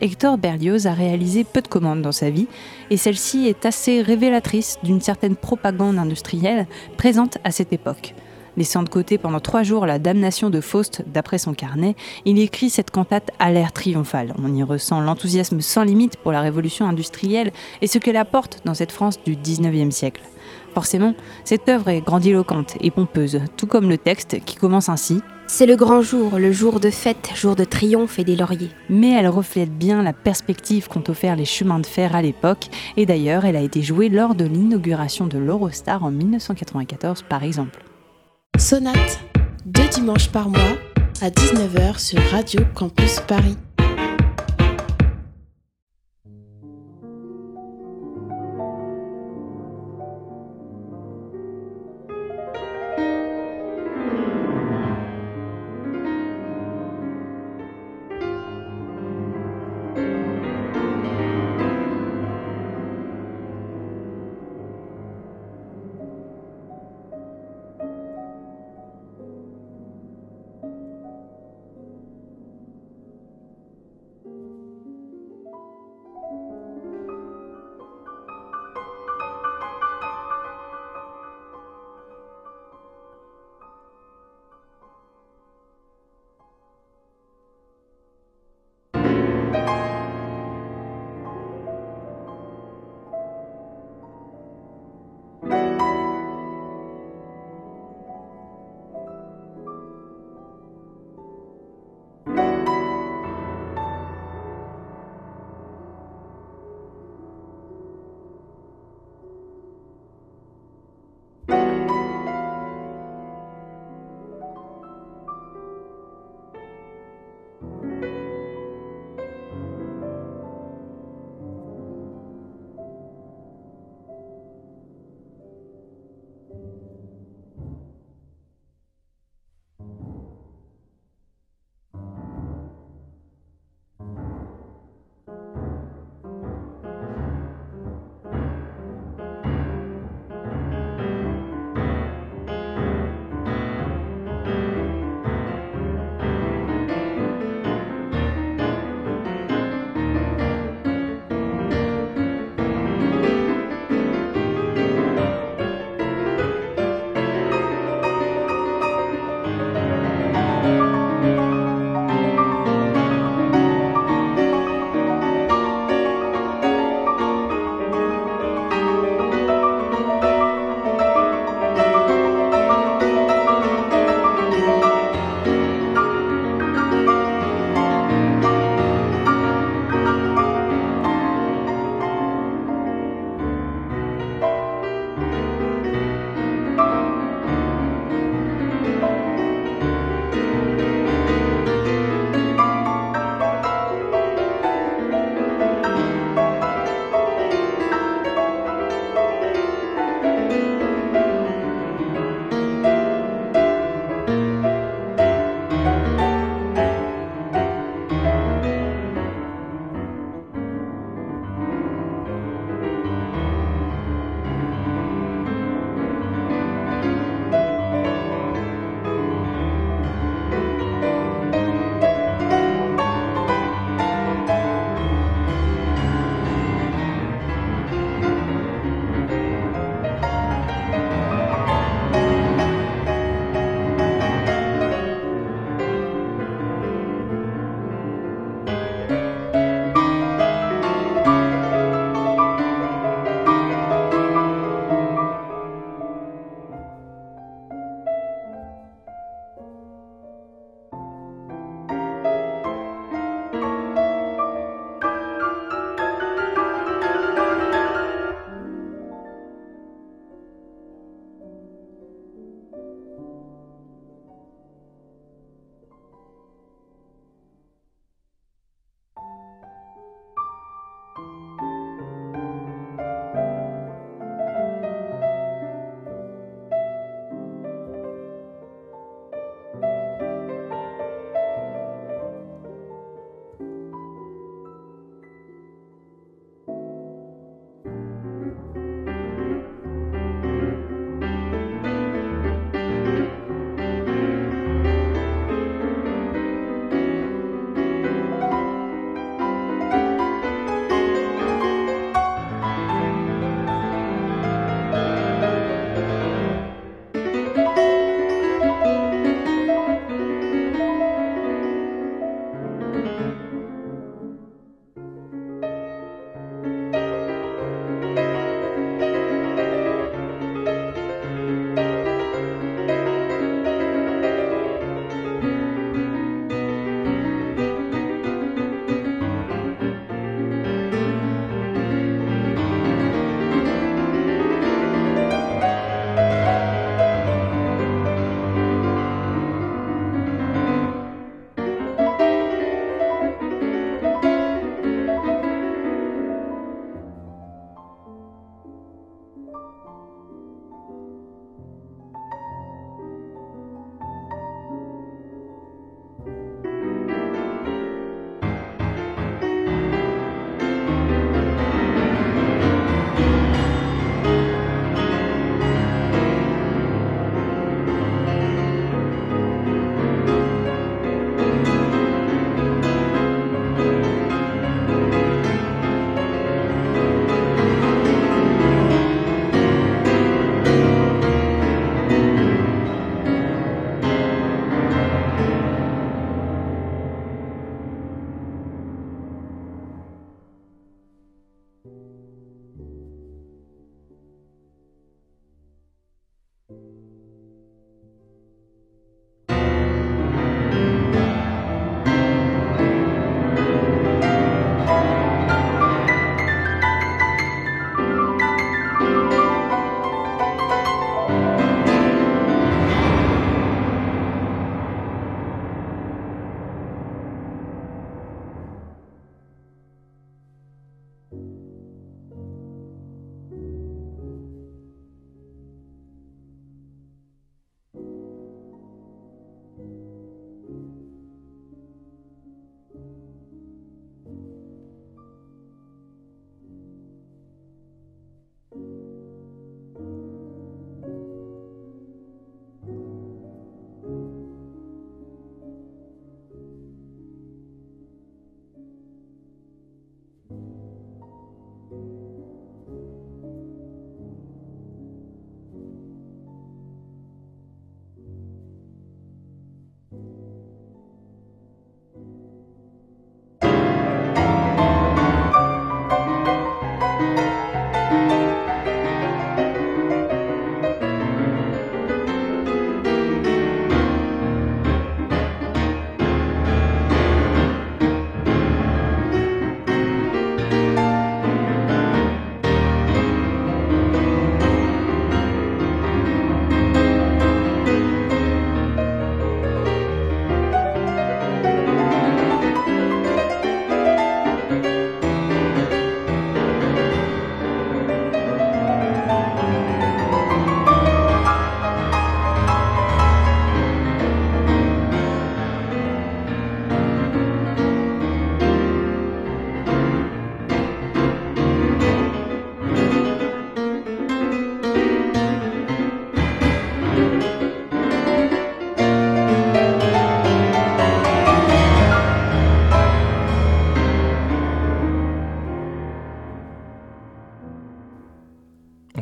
Hector 0.00 0.38
Berlioz 0.38 0.86
a 0.86 0.92
réalisé 0.92 1.42
peu 1.42 1.60
de 1.60 1.66
commandes 1.66 2.02
dans 2.02 2.12
sa 2.12 2.30
vie, 2.30 2.46
et 2.90 2.96
celle-ci 2.96 3.48
est 3.48 3.66
assez 3.66 4.00
révélatrice 4.00 4.78
d'une 4.84 5.00
certaine 5.00 5.34
propagande 5.34 5.98
industrielle 5.98 6.68
présente 6.96 7.38
à 7.42 7.50
cette 7.50 7.72
époque. 7.72 8.14
Laissant 8.56 8.82
de 8.82 8.88
côté 8.88 9.18
pendant 9.18 9.40
trois 9.40 9.62
jours 9.62 9.86
la 9.86 9.98
damnation 9.98 10.50
de 10.50 10.60
Faust 10.60 11.04
d'après 11.06 11.38
son 11.38 11.54
carnet, 11.54 11.94
il 12.24 12.38
écrit 12.38 12.70
cette 12.70 12.90
cantate 12.90 13.30
à 13.38 13.52
l'air 13.52 13.72
triomphal. 13.72 14.34
On 14.42 14.54
y 14.54 14.62
ressent 14.62 15.00
l'enthousiasme 15.00 15.60
sans 15.60 15.84
limite 15.84 16.16
pour 16.16 16.32
la 16.32 16.40
révolution 16.40 16.86
industrielle 16.86 17.52
et 17.80 17.86
ce 17.86 17.98
qu'elle 17.98 18.16
apporte 18.16 18.60
dans 18.64 18.74
cette 18.74 18.92
France 18.92 19.22
du 19.24 19.36
19e 19.36 19.90
siècle. 19.90 20.22
Forcément, 20.74 21.14
cette 21.44 21.68
œuvre 21.68 21.88
est 21.88 22.00
grandiloquente 22.00 22.76
et 22.80 22.90
pompeuse, 22.90 23.40
tout 23.56 23.66
comme 23.66 23.88
le 23.88 23.98
texte 23.98 24.44
qui 24.44 24.56
commence 24.56 24.88
ainsi. 24.88 25.20
C'est 25.46 25.66
le 25.66 25.74
grand 25.74 26.00
jour, 26.00 26.38
le 26.38 26.52
jour 26.52 26.78
de 26.78 26.90
fête, 26.90 27.30
jour 27.34 27.56
de 27.56 27.64
triomphe 27.64 28.20
et 28.20 28.24
des 28.24 28.36
lauriers. 28.36 28.70
Mais 28.88 29.10
elle 29.10 29.26
reflète 29.28 29.76
bien 29.76 30.00
la 30.02 30.12
perspective 30.12 30.86
qu'ont 30.86 31.02
offert 31.08 31.34
les 31.34 31.44
chemins 31.44 31.80
de 31.80 31.86
fer 31.86 32.14
à 32.14 32.22
l'époque, 32.22 32.68
et 32.96 33.04
d'ailleurs 33.04 33.44
elle 33.44 33.56
a 33.56 33.62
été 33.62 33.82
jouée 33.82 34.08
lors 34.08 34.36
de 34.36 34.44
l'inauguration 34.44 35.26
de 35.26 35.38
l'Eurostar 35.38 36.04
en 36.04 36.12
1994 36.12 37.24
par 37.28 37.42
exemple. 37.42 37.89
Sonate, 38.60 39.18
deux 39.64 39.88
dimanches 39.88 40.28
par 40.28 40.50
mois 40.50 40.76
à 41.22 41.30
19h 41.30 41.98
sur 41.98 42.20
Radio 42.30 42.60
Campus 42.74 43.20
Paris. 43.26 43.56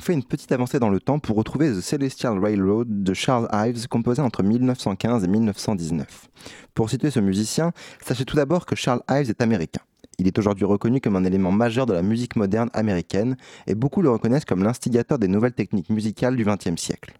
Fait 0.08 0.14
une 0.14 0.24
petite 0.24 0.52
avancée 0.52 0.78
dans 0.78 0.88
le 0.88 1.00
temps 1.00 1.18
pour 1.18 1.36
retrouver 1.36 1.70
The 1.70 1.82
Celestial 1.82 2.38
Railroad 2.38 3.02
de 3.02 3.12
Charles 3.12 3.46
Ives, 3.52 3.88
composé 3.88 4.22
entre 4.22 4.42
1915 4.42 5.22
et 5.22 5.28
1919. 5.28 6.30
Pour 6.72 6.88
situer 6.88 7.10
ce 7.10 7.20
musicien, 7.20 7.72
sachez 8.02 8.24
tout 8.24 8.36
d'abord 8.36 8.64
que 8.64 8.74
Charles 8.74 9.02
Ives 9.10 9.28
est 9.28 9.42
américain. 9.42 9.82
Il 10.18 10.26
est 10.26 10.38
aujourd'hui 10.38 10.64
reconnu 10.64 11.02
comme 11.02 11.16
un 11.16 11.24
élément 11.24 11.52
majeur 11.52 11.84
de 11.84 11.92
la 11.92 12.00
musique 12.00 12.36
moderne 12.36 12.70
américaine 12.72 13.36
et 13.66 13.74
beaucoup 13.74 14.00
le 14.00 14.08
reconnaissent 14.08 14.46
comme 14.46 14.64
l'instigateur 14.64 15.18
des 15.18 15.28
nouvelles 15.28 15.52
techniques 15.52 15.90
musicales 15.90 16.36
du 16.36 16.44
XXe 16.46 16.80
siècle. 16.80 17.12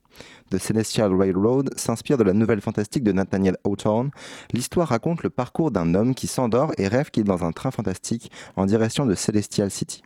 The 0.51 0.57
Celestial 0.57 1.15
Railroad 1.15 1.69
s'inspire 1.77 2.17
de 2.17 2.25
la 2.25 2.33
nouvelle 2.33 2.63
fantastique 2.63 3.05
de 3.05 3.13
Nathaniel 3.13 3.59
Hawthorne. 3.65 4.13
L'histoire 4.55 4.89
raconte 4.89 5.23
le 5.23 5.29
parcours 5.29 5.73
d'un 5.73 5.95
homme 5.95 6.15
qui 6.15 6.27
s'endort 6.27 6.73
et 6.79 6.89
rêve 6.89 7.11
qu'il 7.11 7.21
est 7.21 7.25
dans 7.25 7.45
un 7.45 7.53
train 7.53 7.71
fantastique 7.71 8.33
en 8.57 8.65
direction 8.65 9.05
de 9.05 9.15
Celestial 9.15 9.71
City. 9.71 10.03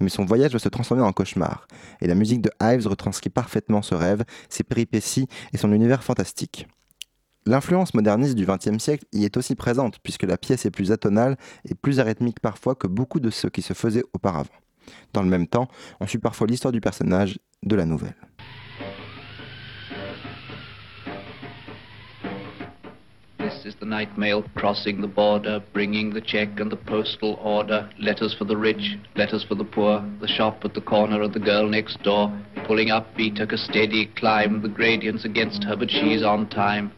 Mais 0.00 0.08
son 0.08 0.24
voyage 0.24 0.52
va 0.52 0.58
se 0.58 0.68
transformer 0.68 1.02
en 1.02 1.12
cauchemar, 1.12 1.66
et 2.00 2.06
la 2.06 2.14
musique 2.14 2.42
de 2.42 2.50
Ives 2.60 2.86
retranscrit 2.86 3.30
parfaitement 3.30 3.82
ce 3.82 3.94
rêve, 3.94 4.24
ses 4.48 4.64
péripéties 4.64 5.28
et 5.52 5.56
son 5.56 5.72
univers 5.72 6.02
fantastique. 6.02 6.66
L'influence 7.48 7.94
moderniste 7.94 8.34
du 8.34 8.44
XXe 8.44 8.82
siècle 8.82 9.04
y 9.12 9.24
est 9.24 9.36
aussi 9.36 9.54
présente, 9.54 10.00
puisque 10.02 10.24
la 10.24 10.36
pièce 10.36 10.66
est 10.66 10.70
plus 10.72 10.90
atonale 10.90 11.36
et 11.64 11.76
plus 11.76 12.00
arythmique 12.00 12.40
parfois 12.40 12.74
que 12.74 12.88
beaucoup 12.88 13.20
de 13.20 13.30
ce 13.30 13.46
qui 13.46 13.62
se 13.62 13.72
faisait 13.72 14.02
auparavant. 14.12 14.50
Dans 15.12 15.22
le 15.22 15.28
même 15.28 15.46
temps, 15.46 15.68
on 16.00 16.06
suit 16.06 16.18
parfois 16.18 16.48
l'histoire 16.48 16.72
du 16.72 16.80
personnage 16.80 17.38
de 17.62 17.76
la 17.76 17.86
nouvelle. 17.86 18.16
Is 23.66 23.74
the 23.74 23.84
night 23.84 24.16
mail 24.16 24.44
crossing 24.54 25.00
the 25.00 25.08
border, 25.08 25.60
bringing 25.72 26.10
the 26.10 26.20
check 26.20 26.60
and 26.60 26.70
the 26.70 26.76
postal 26.76 27.34
order, 27.42 27.90
letters 27.98 28.32
for 28.32 28.44
the 28.44 28.56
rich, 28.56 28.96
letters 29.16 29.42
for 29.42 29.56
the 29.56 29.64
poor, 29.64 30.08
the 30.20 30.28
shop 30.28 30.64
at 30.64 30.72
the 30.72 30.80
corner 30.80 31.20
and 31.20 31.34
the 31.34 31.40
girl 31.40 31.68
next 31.68 32.00
door, 32.04 32.32
pulling 32.64 32.92
up, 32.92 33.08
he 33.16 33.28
took 33.28 33.50
a 33.50 33.58
steady 33.58 34.06
climb, 34.14 34.62
the 34.62 34.68
gradients 34.68 35.24
against 35.24 35.64
her, 35.64 35.74
but 35.74 35.90
she's 35.90 36.22
on 36.22 36.48
time. 36.48 36.92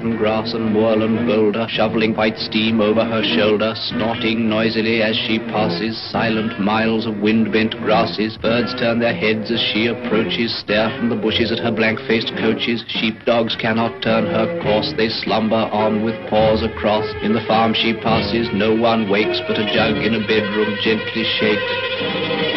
Cotton 0.00 0.16
grass 0.16 0.54
and 0.54 0.72
moorland 0.72 1.26
boulder, 1.26 1.66
shoveling 1.68 2.16
white 2.16 2.38
steam 2.38 2.80
over 2.80 3.04
her 3.04 3.22
shoulder, 3.22 3.74
snorting 3.76 4.48
noisily 4.48 5.02
as 5.02 5.14
she 5.14 5.38
passes, 5.38 5.92
silent 6.10 6.58
miles 6.58 7.04
of 7.04 7.20
wind-bent 7.20 7.76
grasses. 7.84 8.38
Birds 8.38 8.72
turn 8.80 8.98
their 8.98 9.12
heads 9.12 9.50
as 9.50 9.60
she 9.60 9.88
approaches, 9.88 10.58
stare 10.58 10.88
from 10.96 11.10
the 11.10 11.20
bushes 11.20 11.52
at 11.52 11.58
her 11.58 11.70
blank-faced 11.70 12.32
coaches. 12.40 12.82
Sheepdogs 12.88 13.56
cannot 13.60 14.00
turn 14.00 14.24
her 14.24 14.48
course, 14.62 14.94
they 14.96 15.10
slumber 15.10 15.68
on 15.68 16.02
with 16.02 16.16
paws 16.30 16.62
across. 16.64 17.04
In 17.20 17.34
the 17.34 17.44
farm 17.46 17.74
she 17.74 17.92
passes, 17.92 18.48
no 18.54 18.74
one 18.74 19.10
wakes, 19.10 19.42
but 19.46 19.60
a 19.60 19.68
jug 19.68 20.00
in 20.00 20.16
a 20.16 20.24
bedroom 20.24 20.80
gently 20.80 21.28
shakes. 21.36 22.49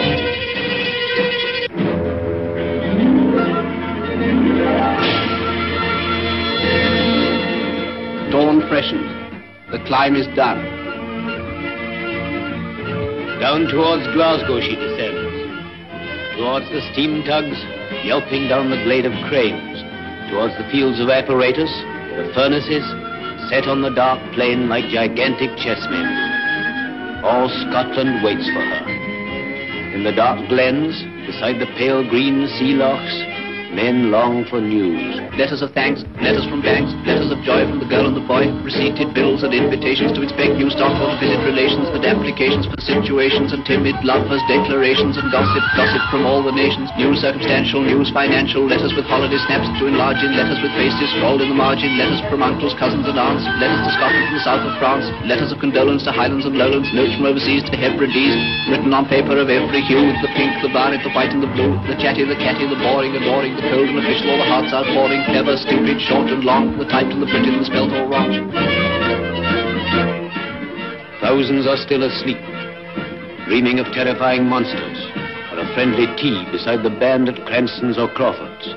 The 9.71 9.79
climb 9.87 10.15
is 10.15 10.27
done. 10.35 10.59
Down 13.39 13.67
towards 13.71 14.03
Glasgow 14.11 14.59
she 14.59 14.75
descends. 14.75 15.31
Towards 16.35 16.67
the 16.67 16.83
steam 16.91 17.23
tugs, 17.23 17.55
yelping 18.03 18.47
down 18.47 18.69
the 18.69 18.83
glade 18.83 19.05
of 19.05 19.13
cranes. 19.29 19.79
Towards 20.31 20.57
the 20.57 20.67
fields 20.71 20.99
of 20.99 21.09
apparatus, 21.09 21.71
the 22.15 22.31
furnaces, 22.35 22.83
set 23.49 23.67
on 23.67 23.81
the 23.81 23.93
dark 23.95 24.19
plain 24.33 24.67
like 24.67 24.85
gigantic 24.91 25.51
chessmen. 25.59 27.23
All 27.23 27.47
Scotland 27.47 28.23
waits 28.23 28.47
for 28.51 28.63
her. 28.63 28.83
In 29.95 30.03
the 30.03 30.11
dark 30.11 30.47
glens, 30.49 31.03
beside 31.25 31.59
the 31.59 31.71
pale 31.77 32.03
green 32.07 32.47
sea 32.59 32.73
lochs, 32.73 33.32
men 33.73 34.13
long 34.13 34.45
for 34.45 34.61
news. 34.61 35.17
Letters 35.33 35.65
of 35.65 35.73
thanks, 35.73 36.05
letters 36.21 36.45
from 36.45 36.61
banks, 36.61 36.93
letters 37.09 37.33
of 37.33 37.41
joy 37.41 37.65
from 37.65 37.81
the 37.81 37.89
girl 37.89 38.05
and 38.05 38.13
the 38.13 38.21
boy, 38.23 38.45
receipted 38.61 39.17
bills 39.17 39.41
and 39.41 39.49
invitations 39.49 40.13
to 40.13 40.21
inspect 40.21 40.61
new 40.61 40.69
stock 40.69 40.93
or 41.01 41.09
to 41.09 41.17
visit 41.17 41.41
relations, 41.41 41.89
and 41.89 42.05
applications 42.05 42.69
for 42.69 42.77
situations 42.85 43.49
and 43.49 43.65
timid 43.65 43.97
lovers, 44.05 44.39
declarations 44.45 45.17
and 45.17 45.33
gossip, 45.33 45.65
gossip 45.73 46.01
from 46.13 46.29
all 46.29 46.45
the 46.45 46.53
nations, 46.53 46.87
news 47.01 47.17
circumstantial, 47.25 47.81
news 47.81 48.13
financial, 48.13 48.61
letters 48.69 48.93
with 48.93 49.09
holiday 49.09 49.41
snaps 49.49 49.67
to 49.81 49.89
enlarge 49.89 50.21
in, 50.21 50.37
letters 50.37 50.61
with 50.61 50.71
faces 50.77 51.09
scrawled 51.17 51.41
in 51.41 51.49
the 51.49 51.57
margin, 51.57 51.97
letters 51.97 52.21
from 52.29 52.45
uncles, 52.45 52.77
cousins 52.77 53.09
and 53.09 53.17
aunts, 53.17 53.41
letters 53.57 53.81
to 53.81 53.91
Scotland 53.97 54.23
from 54.29 54.37
the 54.37 54.45
south 54.45 54.63
of 54.63 54.73
France, 54.77 55.09
letters 55.25 55.49
of 55.49 55.57
condolence 55.57 56.05
to 56.05 56.13
Highlands 56.13 56.45
and 56.45 56.53
Lowlands, 56.53 56.93
notes 56.93 57.17
from 57.17 57.25
overseas 57.25 57.65
to 57.65 57.73
Hebrides, 57.73 58.37
written 58.69 58.93
on 58.93 59.09
paper 59.09 59.33
of 59.33 59.49
every 59.49 59.81
hue, 59.81 60.13
the 60.21 60.29
pink, 60.37 60.53
the 60.61 60.69
violet, 60.69 61.01
the 61.01 61.11
white 61.17 61.33
and 61.33 61.41
the 61.41 61.49
blue, 61.57 61.73
the 61.89 61.97
chatty, 61.97 62.21
the 62.21 62.37
catty, 62.37 62.69
the 62.69 62.77
boring, 62.77 63.17
adoring, 63.17 63.55
the 63.57 63.62
cold 63.69 63.87
and 63.87 63.99
official, 63.99 64.31
all 64.31 64.39
the 64.39 64.49
hearts 64.49 64.71
outpouring, 64.73 65.23
clever, 65.29 65.55
stupid, 65.55 65.99
short 66.01 66.27
and 66.31 66.43
long, 66.43 66.77
the 66.77 66.85
typed 66.85 67.11
and 67.11 67.21
the 67.21 67.29
printed 67.29 67.53
and 67.53 67.65
spelt 67.65 67.91
all 67.91 68.07
wrong. 68.09 68.31
Thousands 71.21 71.67
are 71.67 71.79
still 71.79 72.03
asleep, 72.03 72.39
dreaming 73.47 73.79
of 73.79 73.87
terrifying 73.93 74.45
monsters, 74.45 74.99
or 75.51 75.59
a 75.59 75.67
friendly 75.73 76.07
tea 76.19 76.43
beside 76.51 76.83
the 76.83 76.91
band 76.91 77.29
at 77.29 77.39
Cranston's 77.45 77.97
or 77.97 78.11
Crawford's. 78.11 78.67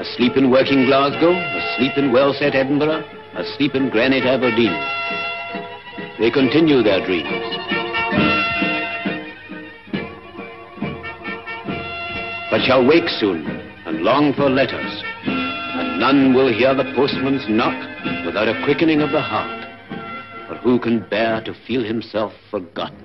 Asleep 0.00 0.36
in 0.36 0.50
working 0.50 0.86
Glasgow, 0.86 1.32
asleep 1.32 1.96
in 1.96 2.12
well-set 2.12 2.54
Edinburgh, 2.54 3.04
asleep 3.36 3.74
in 3.74 3.90
granite 3.90 4.24
Aberdeen. 4.24 4.74
They 6.18 6.30
continue 6.30 6.82
their 6.82 7.04
dreams. 7.04 7.28
But 12.50 12.62
shall 12.62 12.86
wake 12.86 13.08
soon 13.08 13.53
long 14.02 14.32
for 14.34 14.48
letters, 14.50 15.02
and 15.26 15.98
none 16.00 16.34
will 16.34 16.52
hear 16.52 16.74
the 16.74 16.84
postman's 16.94 17.48
knock 17.48 17.76
without 18.24 18.48
a 18.48 18.60
quickening 18.64 19.00
of 19.00 19.10
the 19.10 19.20
heart. 19.20 19.64
Who 20.62 20.78
can 20.78 21.00
bear 21.10 21.42
to 21.42 21.52
feel 21.52 21.84
himself 21.84 22.32
forgotten? 22.50 22.96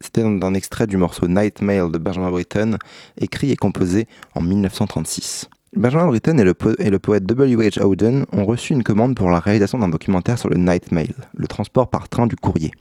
C'était 0.00 0.22
un 0.22 0.54
extrait 0.54 0.86
du 0.86 0.98
morceau 0.98 1.28
Night 1.28 1.62
Mail 1.62 1.90
de 1.90 1.96
Benjamin 1.96 2.30
Britten, 2.30 2.76
écrit 3.18 3.52
et 3.52 3.56
composé 3.56 4.06
en 4.34 4.42
1936. 4.42 5.48
Benjamin 5.74 6.06
Britten 6.06 6.38
et 6.38 6.44
le, 6.44 6.54
et 6.80 6.98
poète 6.98 7.24
W.H. 7.24 7.80
Auden 7.80 8.26
ont 8.30 8.44
reçu 8.44 8.74
une 8.74 8.82
commande 8.82 9.16
pour 9.16 9.30
la 9.30 9.40
réalisation 9.40 9.78
d'un 9.78 9.88
documentaire 9.88 10.38
sur 10.38 10.50
le 10.50 10.58
Night 10.58 10.92
Mail, 10.92 11.14
le 11.34 11.46
transport 11.46 11.88
par 11.88 12.10
train 12.10 12.26
du 12.26 12.36
courrier. 12.36 12.72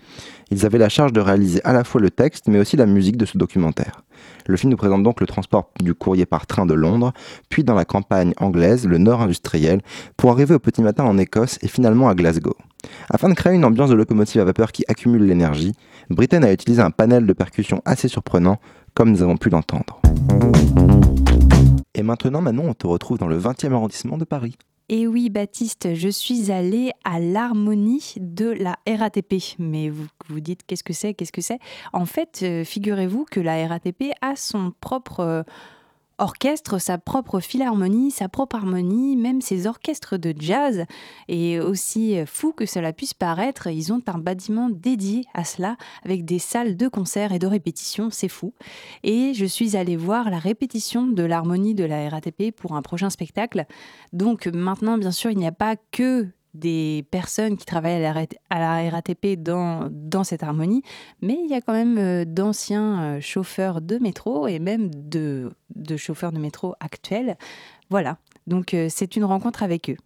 Ils 0.52 0.66
avaient 0.66 0.78
la 0.78 0.90
charge 0.90 1.14
de 1.14 1.22
réaliser 1.22 1.62
à 1.64 1.72
la 1.72 1.86
fois 1.86 2.02
le 2.02 2.10
texte, 2.10 2.50
mais 2.50 2.60
aussi 2.60 2.76
la 2.76 2.86
musique 2.86 3.16
de 3.16 3.26
ce 3.26 3.38
documentaire. 3.38 4.04
Le 4.46 4.58
film 4.58 4.72
nous 4.72 4.78
présente 4.78 5.04
donc 5.04 5.22
le 5.22 5.26
transport 5.26 5.72
du 5.80 5.94
courrier 5.94 6.26
par 6.26 6.46
train 6.48 6.66
de 6.66 6.74
Londres, 6.74 7.14
puis 7.48 7.64
dans 7.64 7.76
la 7.76 7.86
campagne 7.86 8.34
anglaise, 8.38 8.86
le 8.86 8.98
nord 8.98 9.22
industriel, 9.22 9.82
pour 10.18 10.32
arriver 10.32 10.54
au 10.54 10.60
petit 10.60 10.82
matin 10.82 11.06
en 11.06 11.18
Écosse 11.18 11.60
et 11.62 11.70
finalement 11.70 12.10
à 12.10 12.14
Glasgow. 12.14 12.58
Afin 13.10 13.30
de 13.30 13.36
créer 13.36 13.54
une 13.54 13.64
ambiance 13.64 13.90
de 13.90 13.96
locomotive 13.96 14.42
à 14.42 14.46
vapeur 14.46 14.74
qui 14.74 14.84
accumule 14.90 15.24
l'énergie, 15.24 15.72
Britten 16.10 16.44
a 16.44 16.52
utilisé 16.52 16.82
un 16.82 16.92
panel 16.92 17.26
de 17.26 17.32
percussions 17.32 17.82
assez 17.86 18.10
surprenant, 18.10 18.60
comme 18.94 19.12
nous 19.12 19.22
avons 19.22 19.38
pu 19.38 19.50
l'entendre. 19.50 20.02
Et 21.94 22.04
maintenant, 22.04 22.42
Manon, 22.42 22.70
on 22.70 22.74
te 22.74 22.88
retrouve 22.88 23.18
dans 23.18 23.28
le 23.28 23.40
20e 23.40 23.74
arrondissement 23.74 24.18
de 24.18 24.26
Paris. 24.26 24.56
Et 24.90 25.08
oui, 25.08 25.30
Baptiste, 25.30 25.94
je 25.94 26.10
suis 26.10 26.52
allée 26.52 26.92
à 27.06 27.20
l'harmonie 27.20 28.16
de 28.18 28.50
la 28.50 28.78
RATP. 28.86 29.36
Mais 29.58 29.90
vous 29.90 30.06
vous 30.28 30.40
dites 30.42 30.62
qu'est-ce 30.68 30.84
que 30.84 30.92
c'est 30.92 31.14
Qu'est-ce 31.14 31.32
que 31.32 31.42
c'est? 31.42 31.60
En 31.94 32.06
fait, 32.06 32.42
euh, 32.44 32.66
figurez-vous 32.66 33.26
que 33.30 33.40
la 33.40 33.68
RATP 33.68 34.12
a 34.22 34.36
son 34.36 34.74
propre 34.82 35.22
euh, 35.22 35.44
orchestre, 36.22 36.80
sa 36.80 36.98
propre 36.98 37.40
philharmonie, 37.40 38.12
sa 38.12 38.30
propre 38.30 38.56
harmonie, 38.56 39.16
même 39.16 39.42
ses 39.42 39.68
orchestres 39.68 40.18
de 40.18 40.34
jazz. 40.38 40.86
Et 41.28 41.60
aussi 41.60 42.18
fou 42.26 42.54
que 42.54 42.66
cela 42.66 42.94
puisse 42.94 43.14
paraître, 43.14 43.68
ils 43.68 43.92
ont 43.92 44.02
un 44.08 44.18
bâtiment 44.18 44.70
dédié 44.70 45.26
à 45.34 45.44
cela, 45.44 45.78
avec 46.06 46.24
des 46.24 46.40
salles 46.40 46.78
de 46.78 46.88
concert 46.88 47.32
et 47.34 47.40
de 47.40 47.48
répétition, 47.48 48.10
c'est 48.12 48.28
fou. 48.28 48.54
Et 49.04 49.34
je 49.34 49.46
suis 49.46 49.76
allée 49.76 49.98
voir 49.98 50.30
la 50.30 50.40
répétition 50.40 51.08
de 51.08 51.24
l'harmonie 51.24 51.76
de 51.76 51.84
la 51.84 52.10
RATP 52.10 52.52
pour 52.56 52.76
un 52.76 52.82
prochain 52.82 53.10
spectacle. 53.10 53.66
Donc 54.14 54.48
maintenant, 54.48 54.98
bien 54.98 55.12
sûr, 55.12 55.32
il 55.32 55.38
n'y 55.38 55.48
a 55.48 55.52
pas 55.52 55.76
que 55.92 56.28
des 56.54 57.06
personnes 57.12 57.58
qui 57.58 57.66
travaillent 57.66 58.04
à 58.06 58.60
la, 58.60 58.90
RATP 58.90 59.36
dans, 59.38 59.90
dans 59.92 60.24
cette 60.24 60.44
harmonie, 60.44 60.84
mais 61.22 61.38
il 61.44 61.50
y 61.50 61.54
a 61.54 61.62
quand 61.62 61.74
même 61.74 61.98
euh, 61.98 62.26
d'anciens 62.26 63.02
euh, 63.02 63.22
chauffeurs 63.22 63.82
de 63.82 63.98
métro 63.98 64.48
et 64.48 64.60
même 64.60 64.90
de, 64.94 65.52
de 65.76 65.98
chauffeurs 65.98 66.32
de 66.32 66.40
métro 66.40 66.76
actuels. 66.80 67.38
Voilà, 67.90 68.18
donc 68.48 68.74
euh, 68.74 68.88
c'est 68.90 69.16
une 69.16 69.24
rencontre 69.24 69.64
avec 69.64 69.90
eux. 69.90 69.98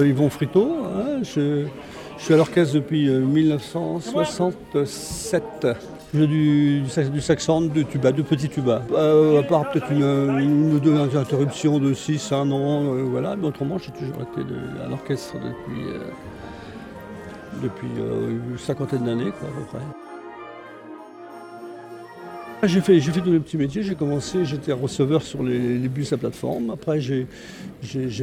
Yvon 0.00 0.30
Frito, 0.30 0.76
hein, 0.84 1.22
je, 1.22 1.66
je 2.18 2.22
suis 2.22 2.34
à 2.34 2.36
l'orchestre 2.36 2.74
depuis 2.74 3.08
euh, 3.08 3.20
1967. 3.20 5.66
Je 6.14 6.20
joue 6.20 6.26
du, 6.26 6.80
du, 6.80 7.10
du 7.10 7.20
saxon, 7.20 7.60
de 7.62 7.82
tuba, 7.82 8.12
de 8.12 8.22
petits 8.22 8.48
tuba. 8.48 8.82
Euh, 8.92 9.40
à 9.40 9.42
part 9.42 9.70
peut-être 9.70 9.92
une, 9.92 10.72
ou 10.74 10.80
deux 10.80 10.96
interruptions 11.16 11.78
de 11.78 11.92
6, 11.92 12.32
1 12.32 12.50
an, 12.50 12.94
euh, 12.94 13.02
voilà. 13.02 13.36
Mais 13.36 13.46
autrement, 13.46 13.76
j'ai 13.78 13.92
toujours 13.92 14.22
été 14.22 14.40
à 14.84 14.88
l'orchestre 14.88 15.34
depuis, 15.34 15.82
euh, 15.88 15.98
depuis 17.62 17.88
euh, 17.98 18.38
une 18.52 18.58
cinquantaine 18.58 19.04
d'années, 19.04 19.28
à 19.28 19.30
peu 19.30 19.64
près. 19.68 19.80
J'ai 22.64 22.80
fait, 22.80 22.98
fait 23.00 23.20
tous 23.20 23.30
les 23.30 23.38
petits 23.38 23.56
métiers. 23.56 23.84
J'ai 23.84 23.94
commencé, 23.94 24.44
j'étais 24.44 24.72
receveur 24.72 25.22
sur 25.22 25.44
les, 25.44 25.78
bus 25.88 26.12
à 26.12 26.16
plateforme. 26.16 26.70
Après, 26.70 27.00
j'ai, 27.00 27.28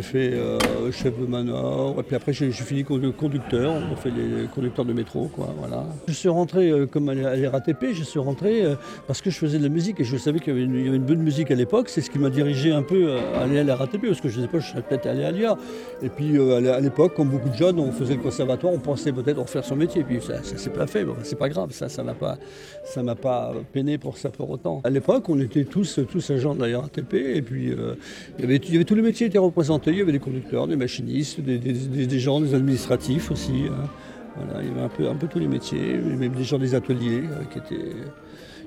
fait 0.01 0.33
euh, 0.33 0.59
chef 0.91 1.17
de 1.17 1.25
manor. 1.25 1.95
Et 1.97 2.03
puis 2.03 2.17
après, 2.17 2.33
j'ai, 2.33 2.51
fini 2.51 2.83
condu- 2.83 3.13
conducteur. 3.13 3.71
On 3.89 3.95
fait 3.95 4.09
les 4.09 4.47
conducteurs 4.53 4.83
de 4.83 4.91
métro, 4.91 5.29
quoi. 5.33 5.55
Voilà. 5.57 5.85
Je 6.09 6.13
suis 6.13 6.27
rentré 6.27 6.69
euh, 6.69 6.85
comme 6.85 7.07
à 7.07 7.13
la 7.13 7.29
à 7.29 7.35
la 7.37 7.49
RATP. 7.49 7.93
Je 7.93 8.03
suis 8.03 8.19
rentré 8.19 8.65
euh, 8.65 8.75
parce 9.07 9.21
que 9.21 9.29
je 9.29 9.37
faisais 9.37 9.57
de 9.57 9.63
la 9.63 9.69
musique 9.69 10.01
et 10.01 10.03
je 10.03 10.17
savais 10.17 10.39
qu'il 10.39 10.49
y 10.49 10.51
avait 10.51 10.65
une, 10.65 10.97
bonne 10.97 11.23
musique 11.23 11.49
à 11.49 11.55
l'époque. 11.55 11.87
C'est 11.87 12.01
ce 12.01 12.09
qui 12.09 12.19
m'a 12.19 12.29
dirigé 12.29 12.73
un 12.73 12.83
peu 12.83 13.13
à 13.13 13.43
aller 13.43 13.59
à 13.59 13.63
la 13.63 13.77
RATP 13.77 14.05
parce 14.05 14.19
que 14.19 14.27
je 14.27 14.41
ne 14.41 14.45
sais 14.45 14.51
pas, 14.51 14.59
je 14.59 14.67
serais 14.67 14.81
peut-être 14.81 15.05
allé 15.05 15.23
à 15.23 15.31
l'IA. 15.31 15.57
Et 16.01 16.09
puis 16.09 16.37
à 16.51 16.59
l'é- 16.59 16.69
à 16.71 16.81
l'époque, 16.81 17.13
comme 17.15 17.29
beaucoup 17.29 17.49
de 17.49 17.55
jeunes, 17.55 17.79
on 17.79 17.93
faisait 17.93 18.15
le 18.15 18.21
conservatoire, 18.21 18.73
on 18.73 18.79
pensait 18.79 19.13
peut-être 19.13 19.39
en 19.39 19.45
faire 19.45 19.63
son 19.63 19.77
métier. 19.77 20.03
Puis 20.03 20.19
ça, 20.21 20.43
ça 20.43 20.57
s'est 20.57 20.71
pas 20.71 20.87
fait. 20.87 21.05
Bon, 21.05 21.15
c'est 21.23 21.39
pas 21.39 21.47
grave. 21.47 21.71
Ça, 21.71 21.87
ça 21.87 22.03
pas, 22.03 22.37
ça 22.83 23.01
m'a 23.01 23.15
pas 23.15 23.53
peiné 23.71 23.97
pour 23.97 24.17
ça 24.17 24.24
pour 24.29 24.49
autant. 24.49 24.81
À 24.83 24.89
l'époque, 24.89 25.29
on 25.29 25.39
était 25.39 25.65
tous, 25.65 25.99
tous 26.09 26.29
agents 26.29 26.55
de 26.55 26.65
la 26.65 26.79
RATP 26.79 27.13
et 27.13 27.41
puis 27.41 27.71
euh, 27.71 27.95
il, 28.37 28.43
y 28.43 28.75
avait, 28.75 28.83
tous 28.83 28.95
les 28.95 29.01
métiers 29.01 29.27
étaient 29.27 29.37
représentés. 29.37 29.91
Il 29.91 29.97
y 29.97 30.01
avait 30.01 30.11
des 30.11 30.19
conducteurs, 30.19 30.67
des 30.67 30.75
machinistes, 30.75 31.41
des, 31.41 32.19
gens, 32.19 32.41
des 32.41 32.53
administratifs 32.53 33.31
aussi. 33.31 33.65
hein. 33.69 33.87
Voilà, 34.35 34.61
il 34.61 34.67
y 34.67 34.71
avait 34.71 34.81
un 34.81 34.89
peu, 34.89 35.07
un 35.07 35.15
peu 35.15 35.27
tous 35.27 35.39
les 35.39 35.47
métiers, 35.47 35.97
même 35.97 36.33
des 36.33 36.43
gens 36.43 36.59
des 36.59 36.75
ateliers 36.75 37.23
euh, 37.23 37.43
qui 37.51 37.59
étaient, 37.59 37.95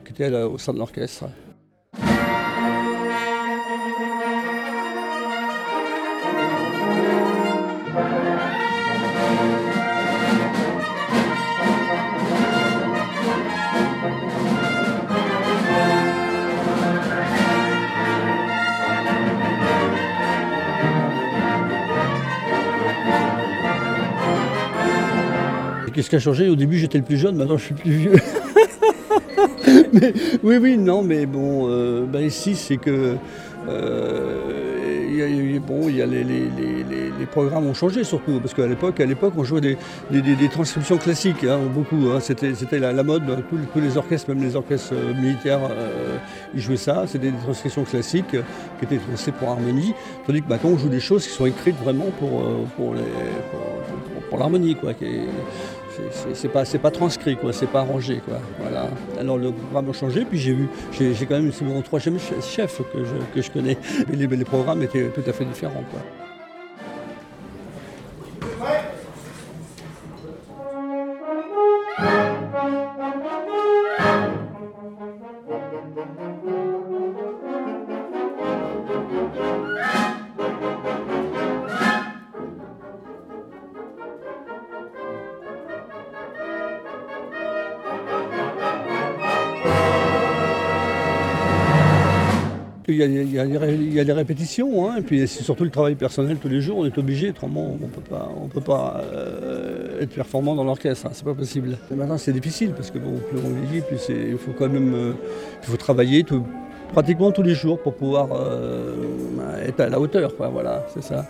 qui 0.04 0.12
étaient 0.12 0.34
au 0.42 0.56
sein 0.56 0.72
de 0.72 0.78
l'orchestre. 0.78 1.26
Qu'est-ce 25.98 26.10
qui 26.10 26.14
a 26.14 26.20
changé 26.20 26.48
Au 26.48 26.54
début, 26.54 26.78
j'étais 26.78 26.98
le 26.98 27.02
plus 27.02 27.16
jeune, 27.16 27.34
maintenant 27.34 27.56
je 27.56 27.64
suis 27.64 27.74
plus 27.74 27.90
vieux. 27.90 28.12
Oui, 30.44 30.56
oui, 30.56 30.78
non, 30.78 31.02
mais 31.02 31.26
bon, 31.26 31.66
euh, 31.68 32.06
bah, 32.06 32.20
ici, 32.20 32.54
c'est 32.54 32.76
que. 32.76 33.16
euh, 33.68 35.08
y 35.10 35.22
a- 36.02 36.06
les, 36.06 37.26
programmes 37.32 37.66
ont 37.66 37.74
changé 37.74 38.04
surtout, 38.04 38.38
parce 38.38 38.54
qu'à 38.54 38.66
l'époque, 38.68 39.00
à 39.00 39.06
l'époque, 39.06 39.34
on 39.36 39.42
jouait 39.42 39.60
des, 39.60 39.76
transcriptions 40.50 40.98
classiques, 40.98 41.42
hein, 41.44 41.58
beaucoup. 41.74 42.10
hein, 42.14 42.20
c'était, 42.20 42.52
la, 42.78 43.02
mode, 43.02 43.24
tous, 43.50 43.56
les- 43.56 43.66
tous 43.66 43.80
les 43.80 43.96
orchestres, 43.96 44.30
même 44.32 44.42
les 44.42 44.54
orchestres 44.54 44.94
euh, 44.94 45.14
militaires, 45.20 45.60
ils 46.54 46.60
jouaient 46.60 46.76
ça. 46.76 47.06
C'était 47.08 47.32
des 47.32 47.38
transcriptions 47.38 47.82
classiques 47.82 48.30
qui 48.30 48.84
étaient 48.84 48.98
transcrites 48.98 49.34
pour 49.34 49.48
harmonie, 49.50 49.94
tandis 50.28 50.42
que 50.42 50.48
maintenant, 50.48 50.70
on 50.70 50.78
joue 50.78 50.88
des 50.88 51.00
choses 51.00 51.26
qui 51.26 51.32
sont 51.32 51.46
écrites 51.46 51.76
vraiment 51.82 52.06
pour, 52.20 52.44
pour, 52.76 54.38
l'harmonie, 54.38 54.76
quoi. 54.76 54.92
C'est- 56.34 56.48
pas 56.48 56.64
pas 56.64 56.90
transcrit 56.90 57.36
quoi, 57.36 57.52
c'est 57.52 57.66
pas 57.66 57.80
arrangé 57.80 58.20
quoi. 58.24 58.38
Voilà. 58.60 58.88
Alors 59.18 59.38
le 59.38 59.52
programme 59.52 59.90
a 59.90 59.92
changé, 59.92 60.24
puis 60.24 60.38
j'ai 60.38 60.52
vu, 60.52 60.68
j'ai 60.92 61.26
quand 61.26 61.40
même 61.40 61.52
c'est 61.52 61.64
mon 61.64 61.82
troisième 61.82 62.16
che- 62.16 62.42
chef 62.42 62.78
que 62.92 63.04
je, 63.04 63.34
que 63.34 63.42
je 63.42 63.50
connais. 63.50 63.76
Et 64.12 64.16
les, 64.16 64.44
programmes 64.44 64.82
étaient 64.82 65.08
tout 65.08 65.28
à 65.28 65.32
fait 65.32 65.44
différents. 65.44 65.84
Il 92.90 92.96
y 92.96 93.38
a, 93.38 94.04
les 94.04 94.12
répétitions, 94.12 94.88
hein, 94.88 94.96
et 94.96 95.02
puis 95.02 95.28
c'est 95.28 95.42
surtout 95.42 95.64
le 95.64 95.70
travail 95.70 95.94
personnel 95.94 96.38
tous 96.38 96.48
les 96.48 96.62
jours. 96.62 96.78
On 96.78 96.86
est 96.86 96.96
obligé, 96.96 97.28
autrement 97.28 97.76
on 97.82 97.86
peut 97.86 98.00
pas, 98.00 98.32
on 98.42 98.48
peut 98.48 98.62
pas 98.62 99.02
euh, 99.12 100.00
être 100.00 100.08
performant 100.08 100.54
dans 100.54 100.64
l'orchestre, 100.64 101.04
hein, 101.06 101.10
c'est 101.12 101.24
pas 101.24 101.34
possible. 101.34 101.76
Maintenant 101.94 102.16
c'est 102.16 102.32
difficile 102.32 102.70
parce 102.70 102.90
que 102.90 102.98
bon, 102.98 103.18
plus 103.28 103.38
on 103.44 103.50
vieillit, 103.50 103.82
plus 103.82 104.08
il 104.08 104.38
faut 104.38 104.52
quand 104.52 104.70
même, 104.70 104.94
euh, 104.94 105.12
faut 105.60 105.76
travailler 105.76 106.24
pratiquement 106.94 107.30
tous 107.30 107.42
les 107.42 107.54
jours 107.54 107.78
pour 107.78 107.92
pouvoir 107.92 108.28
euh, 108.32 109.66
être 109.66 109.80
à 109.80 109.90
la 109.90 110.00
hauteur, 110.00 110.34
quoi. 110.34 110.48
Voilà, 110.48 110.86
c'est 110.94 111.02
ça. 111.02 111.26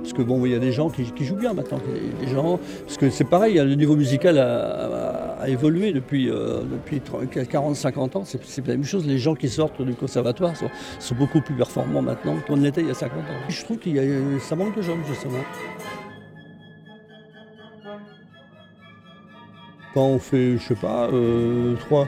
Parce 0.00 0.12
que 0.12 0.22
bon, 0.22 0.44
il 0.44 0.52
y 0.52 0.56
a 0.56 0.58
des 0.58 0.72
gens 0.72 0.90
qui, 0.90 1.24
jouent 1.24 1.36
bien 1.36 1.52
maintenant. 1.52 1.80
Des 2.20 2.28
gens, 2.28 2.58
parce 2.84 2.96
que 2.96 3.10
c'est 3.10 3.24
pareil, 3.24 3.54
le 3.54 3.74
niveau 3.74 3.94
musical 3.94 4.38
évolué 5.48 5.92
depuis, 5.92 6.30
euh, 6.30 6.62
depuis 6.62 7.00
40-50 7.00 8.16
ans. 8.16 8.24
C'est 8.24 8.66
la 8.66 8.74
même 8.74 8.84
chose. 8.84 9.06
Les 9.06 9.18
gens 9.18 9.34
qui 9.34 9.48
sortent 9.48 9.82
du 9.82 9.94
conservatoire 9.94 10.54
sont, 10.56 11.14
beaucoup 11.14 11.40
plus 11.40 11.54
performants 11.54 12.02
maintenant 12.02 12.36
qu'on 12.46 12.56
l'était 12.56 12.82
il 12.82 12.88
y 12.88 12.90
a 12.90 12.94
50 12.94 13.18
ans. 13.18 13.22
Je 13.48 13.64
trouve 13.64 13.78
a, 13.78 14.40
ça 14.40 14.56
manque 14.56 14.76
de 14.76 14.82
jeunes, 14.82 15.04
justement. 15.08 15.38
Quand 19.94 20.08
on 20.08 20.18
fait, 20.18 20.58
je 20.58 20.62
sais 20.62 20.74
pas, 20.74 21.08
euh, 21.10 21.74
trois, 21.76 22.06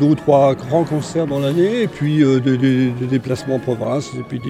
deux 0.00 0.06
ou 0.06 0.14
trois 0.16 0.56
grands 0.56 0.82
concerts 0.82 1.28
dans 1.28 1.38
l'année, 1.38 1.82
et 1.82 1.86
puis 1.86 2.24
euh, 2.24 2.40
des, 2.40 2.90
déplacements 3.06 3.56
en 3.56 3.60
province, 3.60 4.10
et 4.18 4.24
puis 4.24 4.40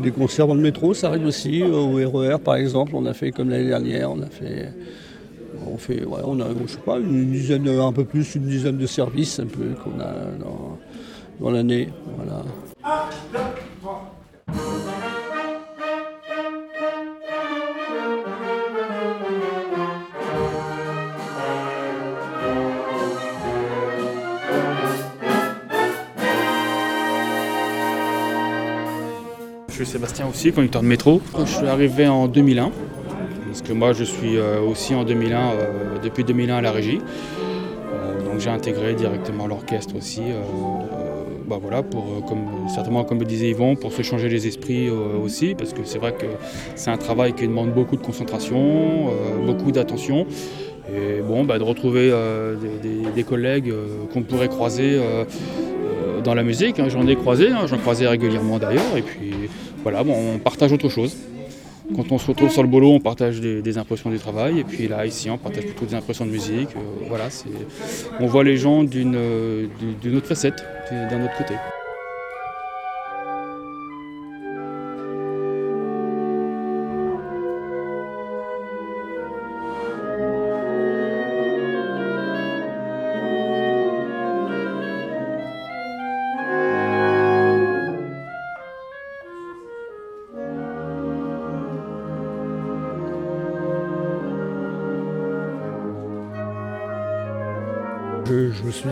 des, 0.00 0.10
concerts 0.10 0.46
dans 0.46 0.54
le 0.54 0.62
métro, 0.62 0.94
ça 0.94 1.08
arrive 1.08 1.26
aussi. 1.26 1.62
Au 1.62 1.96
RER, 1.96 2.38
par 2.42 2.54
exemple, 2.54 2.92
on 2.94 3.04
a 3.04 3.12
fait 3.12 3.30
comme 3.30 3.50
l'année 3.50 3.68
dernière, 3.68 4.10
on 4.10 4.22
a 4.22 4.26
fait, 4.26 4.72
on 5.66 5.76
fait, 5.76 6.02
on 6.06 6.40
a, 6.40 6.46
je 6.66 6.72
sais 6.72 6.78
pas, 6.78 6.98
une 6.98 7.30
dizaine, 7.30 7.68
un 7.68 7.92
peu 7.92 8.04
plus, 8.04 8.34
une 8.34 8.44
dizaine 8.46 8.78
de 8.78 8.86
services, 8.86 9.40
qu'on 9.82 10.00
a 10.00 10.12
dans, 10.38 10.78
dans 11.40 11.50
l'année, 11.50 11.88
voilà. 12.16 12.42
Je 29.80 29.86
suis 29.86 29.92
Sébastien 29.94 30.26
aussi, 30.26 30.52
conducteur 30.52 30.82
de 30.82 30.86
métro. 30.86 31.22
Je 31.38 31.44
suis 31.46 31.66
arrivé 31.66 32.06
en 32.06 32.28
2001, 32.28 32.70
parce 33.50 33.62
que 33.62 33.72
moi 33.72 33.92
je 33.92 34.04
suis 34.04 34.36
euh, 34.36 34.60
aussi 34.60 34.94
en 34.94 35.02
2001, 35.02 35.38
euh, 35.38 35.98
depuis 36.02 36.22
2001 36.22 36.58
à 36.58 36.60
la 36.60 36.70
régie. 36.70 37.00
Euh, 37.92 38.24
donc 38.24 38.38
j'ai 38.38 38.50
intégré 38.50 38.94
directement 38.94 39.48
l'orchestre 39.48 39.96
aussi, 39.96 40.22
bah 41.48 41.58
voilà, 41.60 41.82
pour, 41.82 42.24
comme, 42.28 42.68
certainement 42.72 43.02
comme 43.02 43.18
le 43.18 43.24
disait 43.24 43.48
Yvon, 43.50 43.74
pour 43.74 43.92
se 43.92 44.02
changer 44.02 44.28
les 44.28 44.46
esprits 44.46 44.88
aussi, 44.88 45.56
parce 45.56 45.72
que 45.72 45.80
c'est 45.82 45.98
vrai 45.98 46.12
que 46.12 46.26
c'est 46.76 46.90
un 46.90 46.96
travail 46.96 47.32
qui 47.32 47.48
demande 47.48 47.72
beaucoup 47.72 47.96
de 47.96 48.02
concentration, 48.02 49.10
beaucoup 49.44 49.72
d'attention. 49.72 50.26
Et 50.88 51.20
bon, 51.20 51.42
bah, 51.42 51.58
de 51.58 51.64
retrouver 51.64 52.12
des, 53.16 53.24
collègues 53.24 53.72
qu'on 54.12 54.22
pourrait 54.22 54.48
croiser 54.48 55.00
dans 56.22 56.34
la 56.34 56.44
musique. 56.44 56.78
hein. 56.78 56.88
J'en 56.88 57.08
ai 57.08 57.16
croisé, 57.16 57.48
hein, 57.50 57.66
j'en 57.66 57.78
croisais 57.78 58.06
régulièrement 58.06 58.58
d'ailleurs. 58.58 58.96
Et 58.96 59.02
puis 59.02 59.32
voilà, 59.82 60.04
bon, 60.04 60.14
on 60.36 60.38
partage 60.38 60.72
autre 60.72 60.88
chose. 60.88 61.16
Quand 61.94 62.12
on 62.12 62.18
se 62.18 62.26
retrouve 62.26 62.50
sur 62.50 62.62
le 62.62 62.68
boulot, 62.68 62.92
on 62.92 63.00
partage 63.00 63.40
des, 63.40 63.78
impressions 63.78 64.10
du 64.10 64.18
travail. 64.18 64.60
Et 64.60 64.64
puis 64.64 64.88
là, 64.88 65.06
ici, 65.06 65.30
on 65.30 65.38
partage 65.38 65.64
plutôt 65.64 65.86
des 65.86 65.94
impressions 65.94 66.24
de 66.24 66.30
musique. 66.30 66.70
Euh, 66.76 67.06
voilà, 67.08 67.28
on 68.20 68.26
voit 68.26 68.44
les 68.44 68.56
gens 68.56 68.84
euh, 68.84 69.66
d'une 70.00 70.16
autre 70.16 70.26
facette, 70.26 70.64
d'un 70.90 71.24
autre 71.24 71.36
côté. 71.36 71.54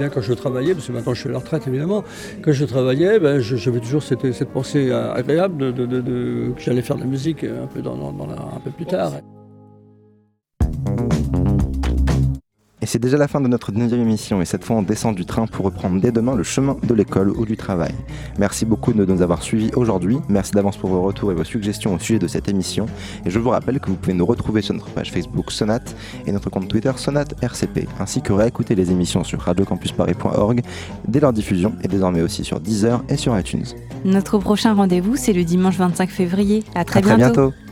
Quand 0.09 0.21
je 0.21 0.33
travaillais, 0.33 0.75
parce 0.75 0.87
que 0.87 0.93
maintenant 0.93 1.15
je 1.15 1.21
suis 1.21 1.29
à 1.29 1.33
la 1.33 1.39
retraite 1.39 1.67
évidemment, 1.67 2.05
quand 2.43 2.53
je 2.53 2.65
travaillais, 2.65 3.19
ben, 3.19 3.41
j'avais 3.41 3.81
toujours 3.81 4.03
cette, 4.03 4.45
pensée 4.45 4.91
euh, 4.91 5.13
agréable 5.13 5.73
de, 5.73 6.53
que 6.55 6.61
j'allais 6.61 6.83
faire 6.83 6.97
de 6.97 7.03
la 7.03 7.07
musique 7.07 7.45
un 7.45 7.67
peu, 7.67 7.83
dans, 7.83 7.97
un 7.97 8.61
peu 8.61 8.71
plus 8.71 8.87
tard. 8.87 9.13
C'est 12.89 12.99
déjà 12.99 13.19
la 13.19 13.29
fin 13.29 13.43
de 13.43 13.49
notre 13.49 13.71
9 13.71 13.93
émission 13.93 14.41
et 14.41 14.47
cette 14.47 14.65
fois 14.65 14.77
on 14.77 14.83
descend 14.83 15.15
du 15.15 15.27
train 15.27 15.47
pour 15.47 15.67
reprendre 15.67 16.01
dès 16.01 16.11
demain 16.11 16.35
le 16.35 16.43
chemin 16.43 16.75
de 16.83 16.95
l'école 16.95 17.31
ou 17.31 17.45
du 17.45 17.55
travail. 17.55 17.93
Merci 18.39 18.65
beaucoup 18.65 18.95
de 18.95 19.05
nous 19.05 19.21
avoir 19.21 19.43
suivis 19.43 19.71
aujourd'hui, 19.77 20.17
merci 20.31 20.53
d'avance 20.53 20.79
pour 20.79 20.89
vos 20.89 21.03
retours 21.03 21.31
et 21.31 21.35
vos 21.35 21.45
suggestions 21.45 21.95
au 21.95 21.99
sujet 21.99 22.19
de 22.19 22.27
cette 22.27 22.49
émission 22.49 22.87
et 23.27 23.31
je 23.31 23.39
vous 23.39 23.51
rappelle 23.51 23.79
que 23.79 23.91
vous 23.91 23.97
pouvez 23.97 24.15
nous 24.15 24.25
retrouver 24.25 24.63
sur 24.63 24.73
notre 24.73 24.89
page 24.89 25.13
Facebook 25.13 25.53
Sonate 25.53 25.95
et 26.27 26.33
notre 26.33 26.49
compte 26.49 26.67
Twitter 26.69 26.93
Sonate 26.97 27.35
RCP, 27.43 27.87
ainsi 28.01 28.23
que 28.23 28.33
réécouter 28.33 28.75
les 28.75 28.91
émissions 28.91 29.23
sur 29.23 29.41
radiocampusparis.org 29.41 30.63
dès 31.07 31.21
leur 31.21 31.35
diffusion 31.35 31.75
et 31.85 31.89
désormais 31.89 32.23
aussi 32.23 32.43
sur 32.43 32.59
Deezer 32.59 33.05
et 33.11 33.19
sur 33.19 33.39
iTunes. 33.39 33.67
Notre 34.07 34.39
prochain 34.39 34.73
rendez-vous, 34.73 35.17
c'est 35.17 35.35
le 35.35 35.45
dimanche 35.45 35.77
25 35.77 36.09
février. 36.09 36.65
À 36.75 36.87
très 36.87 37.01
À 37.01 37.03
très 37.03 37.17
bientôt. 37.17 37.51
bientôt. 37.51 37.68